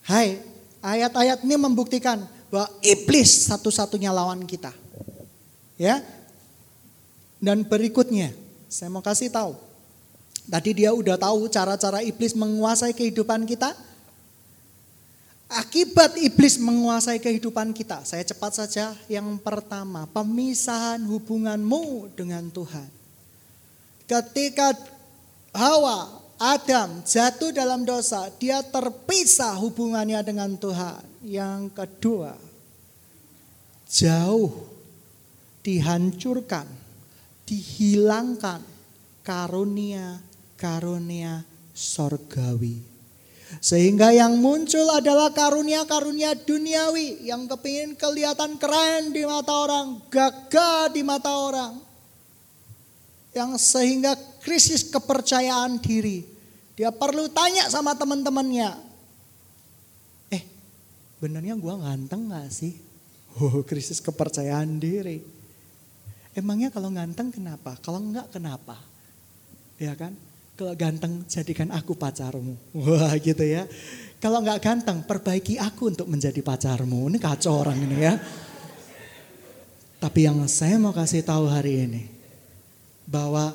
Hai, 0.10 0.42
ayat-ayat 0.82 1.46
ini 1.46 1.54
membuktikan 1.62 2.26
bahwa 2.50 2.66
iblis 2.82 3.46
satu-satunya 3.46 4.10
lawan 4.10 4.42
kita. 4.50 4.74
Ya. 5.78 6.02
Dan 7.44 7.68
berikutnya, 7.68 8.32
saya 8.72 8.88
mau 8.88 9.04
kasih 9.04 9.28
tahu. 9.28 9.60
Tadi 10.48 10.72
dia 10.72 10.96
udah 10.96 11.20
tahu 11.20 11.52
cara-cara 11.52 12.00
iblis 12.00 12.32
menguasai 12.32 12.96
kehidupan 12.96 13.44
kita. 13.44 13.76
Akibat 15.52 16.16
iblis 16.24 16.56
menguasai 16.56 17.20
kehidupan 17.20 17.76
kita. 17.76 18.08
Saya 18.08 18.24
cepat 18.24 18.64
saja. 18.64 18.96
Yang 19.12 19.44
pertama, 19.44 20.08
pemisahan 20.08 21.04
hubunganmu 21.04 22.16
dengan 22.16 22.48
Tuhan. 22.48 22.88
Ketika 24.08 24.80
Hawa, 25.52 26.24
Adam 26.40 27.04
jatuh 27.04 27.52
dalam 27.52 27.84
dosa, 27.84 28.32
dia 28.40 28.64
terpisah 28.64 29.60
hubungannya 29.60 30.24
dengan 30.24 30.56
Tuhan. 30.56 31.04
Yang 31.24 31.76
kedua, 31.76 32.36
jauh 33.88 34.52
dihancurkan, 35.64 36.68
dihilangkan 37.48 38.60
karunia-karunia 39.24 41.48
sorgawi. 41.72 42.84
Sehingga 43.62 44.10
yang 44.10 44.42
muncul 44.42 44.90
adalah 44.90 45.30
karunia-karunia 45.30 46.34
duniawi 46.34 47.30
yang 47.30 47.46
kepingin 47.46 47.94
kelihatan 47.94 48.58
keren 48.58 49.14
di 49.14 49.22
mata 49.30 49.54
orang, 49.54 50.02
gagah 50.10 50.90
di 50.90 51.06
mata 51.06 51.30
orang. 51.30 51.78
Yang 53.34 53.62
sehingga 53.62 54.14
krisis 54.42 54.90
kepercayaan 54.90 55.78
diri. 55.82 56.26
Dia 56.74 56.90
perlu 56.90 57.30
tanya 57.30 57.70
sama 57.70 57.94
teman-temannya. 57.94 58.74
Eh, 60.34 60.44
benernya 61.22 61.54
gua 61.58 61.78
ganteng 61.78 62.30
gak 62.30 62.50
sih? 62.50 62.74
Oh, 63.34 63.66
krisis 63.66 63.98
kepercayaan 63.98 64.78
diri. 64.78 65.33
Emangnya 66.34 66.74
kalau 66.74 66.90
ganteng 66.90 67.30
kenapa? 67.30 67.78
Kalau 67.86 68.02
enggak 68.02 68.34
kenapa? 68.34 68.82
Ya 69.78 69.94
kan? 69.94 70.18
Kalau 70.54 70.74
ganteng 70.78 71.26
jadikan 71.30 71.70
aku 71.70 71.94
pacarmu. 71.94 72.58
Wah 72.86 73.14
gitu 73.22 73.42
ya. 73.42 73.70
Kalau 74.18 74.42
nggak 74.42 74.62
ganteng 74.62 75.02
perbaiki 75.06 75.62
aku 75.62 75.94
untuk 75.94 76.10
menjadi 76.10 76.42
pacarmu. 76.42 77.10
Ini 77.10 77.18
kacau 77.22 77.62
orang 77.62 77.78
ini 77.82 77.98
ya. 78.02 78.18
Tapi 80.02 80.20
yang 80.26 80.42
saya 80.50 80.82
mau 80.82 80.94
kasih 80.94 81.22
tahu 81.22 81.46
hari 81.50 81.86
ini. 81.86 82.02
Bahwa 83.06 83.54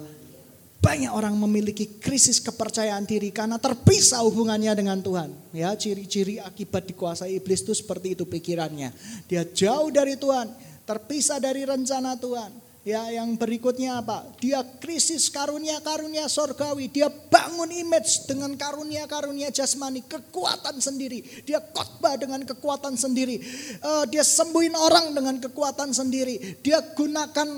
banyak 0.78 1.10
orang 1.10 1.34
memiliki 1.34 1.98
krisis 1.98 2.38
kepercayaan 2.38 3.02
diri 3.02 3.34
karena 3.34 3.58
terpisah 3.58 4.22
hubungannya 4.22 4.70
dengan 4.78 5.02
Tuhan. 5.02 5.34
Ya, 5.50 5.74
ciri-ciri 5.74 6.38
akibat 6.38 6.86
dikuasai 6.86 7.34
iblis 7.34 7.66
itu 7.66 7.74
seperti 7.74 8.14
itu 8.14 8.22
pikirannya. 8.22 8.94
Dia 9.26 9.42
jauh 9.42 9.90
dari 9.90 10.14
Tuhan, 10.14 10.46
terpisah 10.86 11.42
dari 11.42 11.66
rencana 11.66 12.14
Tuhan. 12.14 12.67
Ya, 12.88 13.04
yang 13.12 13.36
berikutnya 13.36 14.00
apa? 14.00 14.24
Dia 14.40 14.64
krisis 14.64 15.28
karunia-karunia 15.28 16.24
sorgawi. 16.24 16.88
Dia 16.88 17.12
bangun 17.12 17.68
image 17.68 18.24
dengan 18.24 18.56
karunia-karunia 18.56 19.52
jasmani, 19.52 20.08
kekuatan 20.08 20.80
sendiri. 20.80 21.20
Dia 21.44 21.60
khotbah 21.60 22.16
dengan 22.16 22.48
kekuatan 22.48 22.96
sendiri. 22.96 23.44
Uh, 23.84 24.08
dia 24.08 24.24
sembuhin 24.24 24.72
orang 24.72 25.12
dengan 25.12 25.36
kekuatan 25.36 25.92
sendiri. 25.92 26.64
Dia 26.64 26.80
gunakan 26.80 27.48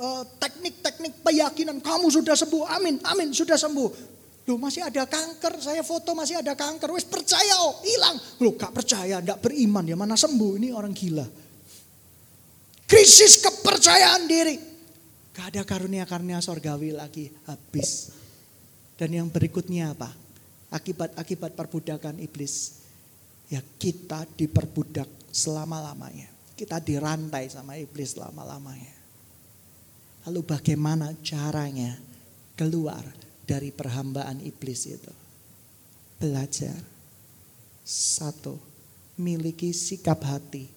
eh, 0.00 0.22
teknik-teknik 0.40 1.12
uh, 1.12 1.20
keyakinan. 1.28 1.84
Kamu 1.84 2.08
sudah 2.08 2.32
sembuh, 2.32 2.64
amin, 2.64 3.04
amin, 3.04 3.36
sudah 3.36 3.60
sembuh. 3.60 3.88
Loh 4.48 4.56
masih 4.56 4.88
ada 4.88 5.04
kanker, 5.04 5.60
saya 5.60 5.84
foto 5.84 6.16
masih 6.16 6.40
ada 6.40 6.56
kanker. 6.56 6.88
Wes 6.88 7.04
percaya 7.04 7.52
oh, 7.68 7.84
hilang. 7.84 8.16
Loh 8.40 8.56
gak 8.56 8.72
percaya, 8.72 9.20
gak 9.20 9.44
beriman 9.44 9.84
ya 9.84 9.96
mana 9.96 10.16
sembuh. 10.16 10.56
Ini 10.56 10.72
orang 10.72 10.96
gila. 10.96 11.43
Krisis 12.84 13.40
kepercayaan 13.40 14.28
diri. 14.28 14.56
Gak 15.34 15.50
ada 15.50 15.62
karunia-karunia 15.66 16.38
sorgawi 16.38 16.94
lagi 16.94 17.32
habis. 17.48 18.14
Dan 18.94 19.10
yang 19.18 19.28
berikutnya 19.32 19.90
apa? 19.96 20.12
Akibat-akibat 20.70 21.58
perbudakan 21.58 22.22
iblis. 22.22 22.84
Ya 23.50 23.60
kita 23.60 24.28
diperbudak 24.38 25.10
selama-lamanya. 25.34 26.30
Kita 26.54 26.78
dirantai 26.78 27.50
sama 27.50 27.74
iblis 27.74 28.14
selama-lamanya. 28.14 28.94
Lalu 30.24 30.40
bagaimana 30.46 31.12
caranya 31.20 31.98
keluar 32.54 33.02
dari 33.42 33.74
perhambaan 33.74 34.40
iblis 34.40 34.86
itu? 34.86 35.12
Belajar. 36.16 36.78
Satu, 37.84 38.56
miliki 39.20 39.74
sikap 39.74 40.24
hati 40.24 40.70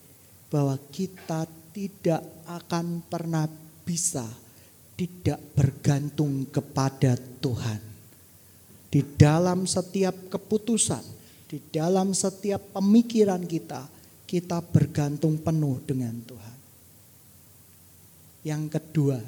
bahwa 0.52 0.76
kita 0.92 1.48
tidak 1.78 2.26
akan 2.50 3.06
pernah 3.06 3.46
bisa 3.86 4.26
tidak 4.98 5.38
bergantung 5.54 6.50
kepada 6.50 7.14
Tuhan. 7.14 7.78
Di 8.90 9.06
dalam 9.14 9.70
setiap 9.70 10.34
keputusan, 10.34 11.06
di 11.46 11.62
dalam 11.70 12.18
setiap 12.18 12.74
pemikiran 12.74 13.46
kita, 13.46 13.86
kita 14.26 14.58
bergantung 14.66 15.38
penuh 15.38 15.78
dengan 15.86 16.18
Tuhan. 16.26 16.58
Yang 18.42 18.64
kedua, 18.74 19.22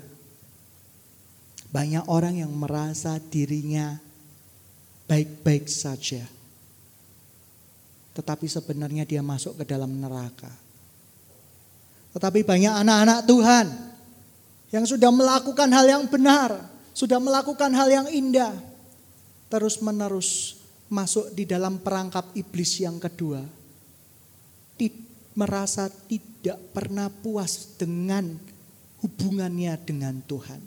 banyak 1.69 2.09
orang 2.09 2.41
yang 2.41 2.49
merasa 2.49 3.21
dirinya 3.21 4.01
baik-baik 5.05 5.69
saja. 5.69 6.25
Tetapi 8.17 8.49
sebenarnya 8.49 9.05
dia 9.05 9.21
masuk 9.21 9.61
ke 9.61 9.69
dalam 9.69 10.01
neraka. 10.01 10.68
Tetapi 12.16 12.41
banyak 12.41 12.74
anak-anak 12.74 13.20
Tuhan 13.30 13.66
yang 14.74 14.86
sudah 14.86 15.10
melakukan 15.14 15.70
hal 15.70 15.86
yang 15.86 16.03
benar, 16.10 16.57
sudah 16.93 17.22
melakukan 17.22 17.70
hal 17.74 17.89
yang 17.89 18.07
indah, 18.10 18.53
terus 19.49 19.78
menerus 19.82 20.62
masuk 20.89 21.30
di 21.38 21.45
dalam 21.45 21.78
perangkap 21.82 22.34
iblis 22.34 22.82
yang 22.82 22.97
kedua. 22.97 23.45
Merasa 25.39 25.88
tidak 25.88 26.60
pernah 26.76 27.07
puas 27.07 27.80
dengan 27.80 28.28
hubungannya 28.99 29.72
dengan 29.88 30.20
Tuhan. 30.28 30.60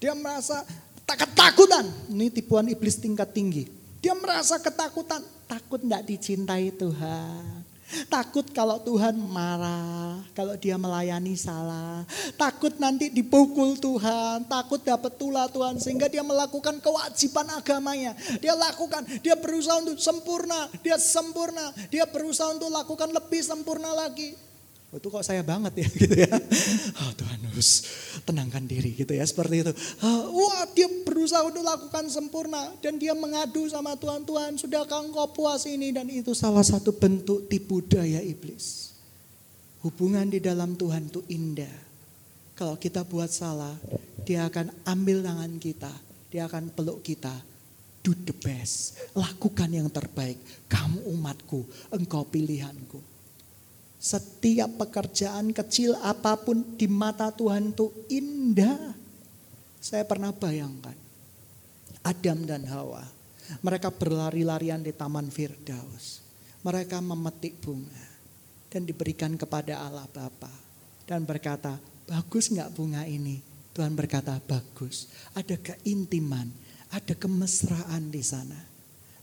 Dia 0.00 0.16
merasa 0.16 0.64
tak 1.04 1.28
ketakutan. 1.28 1.84
Ini 2.08 2.32
tipuan 2.32 2.72
iblis 2.72 2.96
tingkat 2.96 3.36
tinggi. 3.36 3.68
Dia 4.00 4.16
merasa 4.16 4.56
ketakutan, 4.64 5.20
takut 5.44 5.84
tidak 5.84 6.08
dicintai 6.08 6.72
Tuhan. 6.72 7.67
Takut 8.12 8.44
kalau 8.52 8.76
Tuhan 8.84 9.16
marah, 9.16 10.20
kalau 10.36 10.60
dia 10.60 10.76
melayani 10.76 11.32
salah. 11.40 12.04
Takut 12.36 12.76
nanti 12.76 13.08
dipukul 13.08 13.80
Tuhan, 13.80 14.44
takut 14.44 14.84
dapat 14.84 15.16
tulah 15.16 15.48
Tuhan. 15.48 15.80
Sehingga 15.80 16.08
dia 16.12 16.20
melakukan 16.20 16.84
kewajiban 16.84 17.48
agamanya. 17.56 18.12
Dia 18.44 18.52
lakukan, 18.52 19.08
dia 19.24 19.36
berusaha 19.40 19.80
untuk 19.80 19.96
sempurna, 19.96 20.68
dia 20.84 21.00
sempurna. 21.00 21.72
Dia 21.88 22.04
berusaha 22.04 22.52
untuk 22.52 22.68
lakukan 22.68 23.08
lebih 23.08 23.40
sempurna 23.40 23.92
lagi. 23.96 24.47
Itu 24.88 25.12
kok 25.12 25.20
saya 25.20 25.44
banget 25.44 25.84
ya 25.84 25.88
gitu 26.00 26.16
ya. 26.16 26.32
Oh 27.04 27.12
Tuhan 27.12 27.38
harus 27.44 27.84
tenangkan 28.24 28.64
diri 28.64 28.96
gitu 28.96 29.12
ya 29.12 29.20
seperti 29.28 29.60
itu. 29.60 29.72
Oh, 30.00 30.32
wah 30.32 30.64
dia 30.72 30.88
berusaha 31.04 31.44
untuk 31.44 31.60
lakukan 31.60 32.08
sempurna 32.08 32.72
dan 32.80 32.96
dia 32.96 33.12
mengadu 33.12 33.68
sama 33.68 33.92
Tuhan 34.00 34.24
Tuhan 34.24 34.56
sudahkah 34.56 35.04
engkau 35.04 35.28
puas 35.36 35.68
ini 35.68 35.92
dan 35.92 36.08
itu 36.08 36.32
salah 36.32 36.64
satu 36.64 36.96
bentuk 36.96 37.52
tipu 37.52 37.84
daya 37.84 38.24
iblis. 38.24 38.96
Hubungan 39.84 40.26
di 40.32 40.40
dalam 40.40 40.72
Tuhan 40.72 41.12
itu 41.12 41.20
indah. 41.28 41.76
Kalau 42.56 42.74
kita 42.74 43.06
buat 43.06 43.30
salah, 43.30 43.78
dia 44.26 44.48
akan 44.48 44.74
ambil 44.82 45.22
tangan 45.22 45.52
kita, 45.62 45.92
dia 46.32 46.50
akan 46.50 46.74
peluk 46.74 47.04
kita. 47.06 47.30
Do 48.02 48.16
the 48.16 48.34
best, 48.34 48.98
lakukan 49.14 49.68
yang 49.68 49.86
terbaik. 49.92 50.40
Kamu 50.66 51.06
umatku, 51.12 51.62
engkau 51.94 52.26
pilihanku. 52.26 53.17
Setiap 53.98 54.78
pekerjaan 54.78 55.50
kecil 55.50 55.98
apa 55.98 56.38
pun 56.38 56.62
di 56.78 56.86
mata 56.86 57.34
Tuhan 57.34 57.74
itu 57.74 57.90
indah. 58.06 58.94
Saya 59.82 60.06
pernah 60.06 60.30
bayangkan. 60.30 60.94
Adam 62.06 62.46
dan 62.46 62.62
Hawa. 62.70 63.02
Mereka 63.58 63.90
berlari-larian 63.90 64.78
di 64.78 64.94
Taman 64.94 65.34
Firdaus. 65.34 66.22
Mereka 66.62 67.02
memetik 67.02 67.58
bunga. 67.58 68.06
Dan 68.70 68.86
diberikan 68.86 69.34
kepada 69.34 69.82
Allah 69.82 70.06
Bapa. 70.06 70.52
Dan 71.02 71.26
berkata, 71.26 71.80
bagus 72.06 72.52
nggak 72.54 72.70
bunga 72.76 73.02
ini? 73.02 73.40
Tuhan 73.74 73.96
berkata, 73.98 74.36
bagus. 74.44 75.10
Ada 75.32 75.56
keintiman, 75.58 76.46
ada 76.92 77.14
kemesraan 77.16 78.12
di 78.12 78.22
sana. 78.22 78.60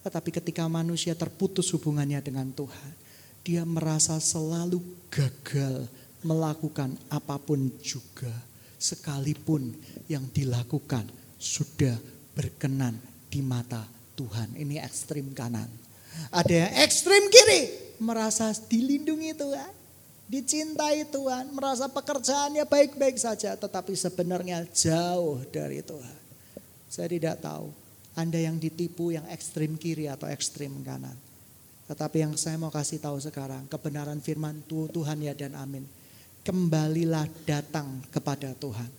Tetapi 0.01 0.29
ketika 0.33 0.65
manusia 0.65 1.13
terputus 1.13 1.69
hubungannya 1.73 2.17
dengan 2.25 2.49
Tuhan, 2.49 3.04
dia 3.45 3.61
merasa 3.61 4.17
selalu 4.17 4.81
gagal 5.13 5.85
melakukan 6.25 6.97
apa 7.13 7.37
pun 7.37 7.69
juga. 7.77 8.33
Sekalipun 8.81 9.71
yang 10.09 10.25
dilakukan 10.33 11.05
sudah 11.37 11.93
berkenan 12.33 12.97
di 13.29 13.45
mata 13.45 13.85
Tuhan. 14.17 14.57
Ini 14.57 14.81
ekstrim 14.81 15.29
kanan. 15.37 15.69
Ada 16.33 16.53
yang 16.67 16.73
ekstrim 16.81 17.23
kiri. 17.29 17.61
Merasa 18.01 18.49
dilindungi 18.51 19.31
Tuhan. 19.37 19.73
Dicintai 20.25 21.05
Tuhan. 21.07 21.53
Merasa 21.53 21.85
pekerjaannya 21.85 22.65
baik-baik 22.65 23.15
saja. 23.15 23.53
Tetapi 23.53 23.93
sebenarnya 23.93 24.65
jauh 24.73 25.39
dari 25.53 25.85
Tuhan. 25.85 26.17
Saya 26.89 27.07
tidak 27.13 27.41
tahu. 27.45 27.69
Anda 28.17 28.41
yang 28.41 28.57
ditipu 28.57 29.13
yang 29.13 29.27
ekstrim 29.29 29.77
kiri 29.77 30.09
atau 30.09 30.27
ekstrim 30.29 30.71
kanan. 30.83 31.24
Tetapi 31.85 32.17
yang 32.25 32.33
saya 32.33 32.57
mau 32.57 32.73
kasih 32.73 32.97
tahu 32.97 33.21
sekarang, 33.21 33.69
kebenaran 33.69 34.17
firman 34.17 34.65
Tuhan 34.65 35.21
ya 35.21 35.37
dan 35.37 35.53
amin. 35.53 35.85
Kembalilah 36.41 37.29
datang 37.45 38.01
kepada 38.09 38.53
Tuhan. 38.57 38.89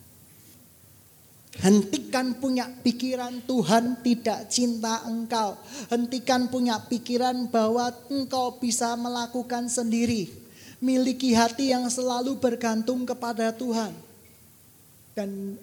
Hentikan 1.57 2.37
punya 2.37 2.69
pikiran 2.69 3.43
Tuhan 3.43 3.99
tidak 4.05 4.47
cinta 4.51 5.03
engkau. 5.09 5.57
Hentikan 5.89 6.47
punya 6.47 6.79
pikiran 6.79 7.49
bahwa 7.49 7.91
engkau 8.11 8.55
bisa 8.61 8.93
melakukan 8.93 9.65
sendiri. 9.67 10.29
Miliki 10.77 11.33
hati 11.33 11.73
yang 11.73 11.89
selalu 11.89 12.37
bergantung 12.37 13.03
kepada 13.03 13.49
Tuhan. 13.55 13.89
Dan 15.17 15.57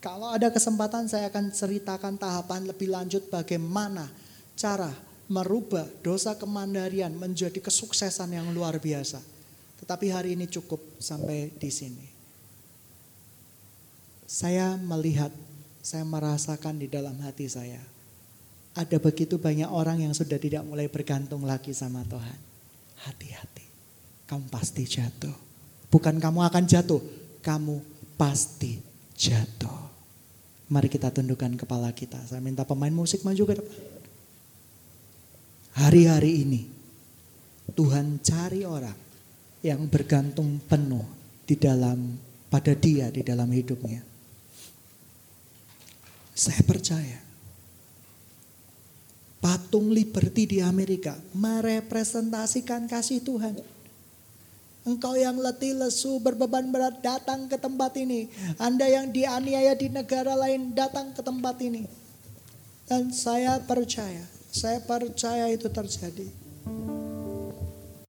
kalau 0.00 0.32
ada 0.32 0.48
kesempatan 0.48 1.12
saya 1.12 1.28
akan 1.28 1.52
ceritakan 1.52 2.16
tahapan 2.16 2.64
lebih 2.64 2.88
lanjut 2.88 3.28
bagaimana 3.28 4.08
cara 4.56 4.88
merubah 5.30 5.88
dosa 6.04 6.36
kemandarian 6.36 7.12
menjadi 7.16 7.60
kesuksesan 7.60 8.34
yang 8.34 8.50
luar 8.52 8.76
biasa. 8.76 9.22
Tetapi 9.80 10.06
hari 10.12 10.36
ini 10.36 10.48
cukup 10.48 10.80
sampai 11.00 11.52
di 11.56 11.70
sini 11.72 12.14
saya 14.24 14.74
melihat, 14.80 15.30
saya 15.84 16.02
merasakan 16.02 16.80
di 16.80 16.88
dalam 16.88 17.14
hati 17.22 17.46
saya. 17.46 17.78
Ada 18.74 18.98
begitu 18.98 19.38
banyak 19.38 19.70
orang 19.70 20.02
yang 20.02 20.10
sudah 20.10 20.40
tidak 20.40 20.66
mulai 20.66 20.90
bergantung 20.90 21.46
lagi 21.46 21.70
sama 21.70 22.02
Tuhan. 22.02 22.38
Hati-hati, 23.06 23.62
kamu 24.26 24.50
pasti 24.50 24.82
jatuh. 24.82 25.36
Bukan 25.86 26.18
kamu 26.18 26.42
akan 26.50 26.64
jatuh, 26.66 26.98
kamu 27.38 27.78
pasti 28.18 28.82
jatuh. 29.14 29.86
Mari 30.66 30.90
kita 30.90 31.14
tundukkan 31.14 31.54
kepala 31.54 31.94
kita. 31.94 32.18
Saya 32.26 32.42
minta 32.42 32.66
pemain 32.66 32.90
musik 32.90 33.22
maju 33.22 33.42
ke 33.46 33.54
depan. 33.62 33.70
Hari-hari 35.74 36.46
ini 36.46 36.62
Tuhan 37.74 38.22
cari 38.22 38.62
orang 38.62 38.94
yang 39.66 39.90
bergantung 39.90 40.62
penuh 40.70 41.02
di 41.42 41.58
dalam 41.58 42.14
pada 42.46 42.70
dia 42.78 43.10
di 43.10 43.26
dalam 43.26 43.50
hidupnya. 43.50 44.04
Saya 46.34 46.62
percaya. 46.62 47.18
Patung 49.42 49.92
Liberty 49.92 50.56
di 50.56 50.58
Amerika 50.62 51.18
merepresentasikan 51.36 52.86
kasih 52.86 53.20
Tuhan. 53.20 53.58
Engkau 54.84 55.16
yang 55.16 55.36
letih 55.40 55.74
lesu 55.74 56.20
berbeban 56.20 56.68
berat 56.68 57.00
datang 57.00 57.48
ke 57.48 57.56
tempat 57.56 57.96
ini. 57.96 58.28
Anda 58.60 58.84
yang 58.88 59.12
dianiaya 59.12 59.72
di 59.76 59.88
negara 59.88 60.36
lain 60.36 60.76
datang 60.76 61.12
ke 61.16 61.20
tempat 61.20 61.56
ini. 61.60 61.84
Dan 62.84 63.12
saya 63.12 63.60
percaya, 63.64 64.24
saya 64.54 64.78
percaya 64.78 65.50
itu 65.50 65.66
terjadi. 65.66 66.30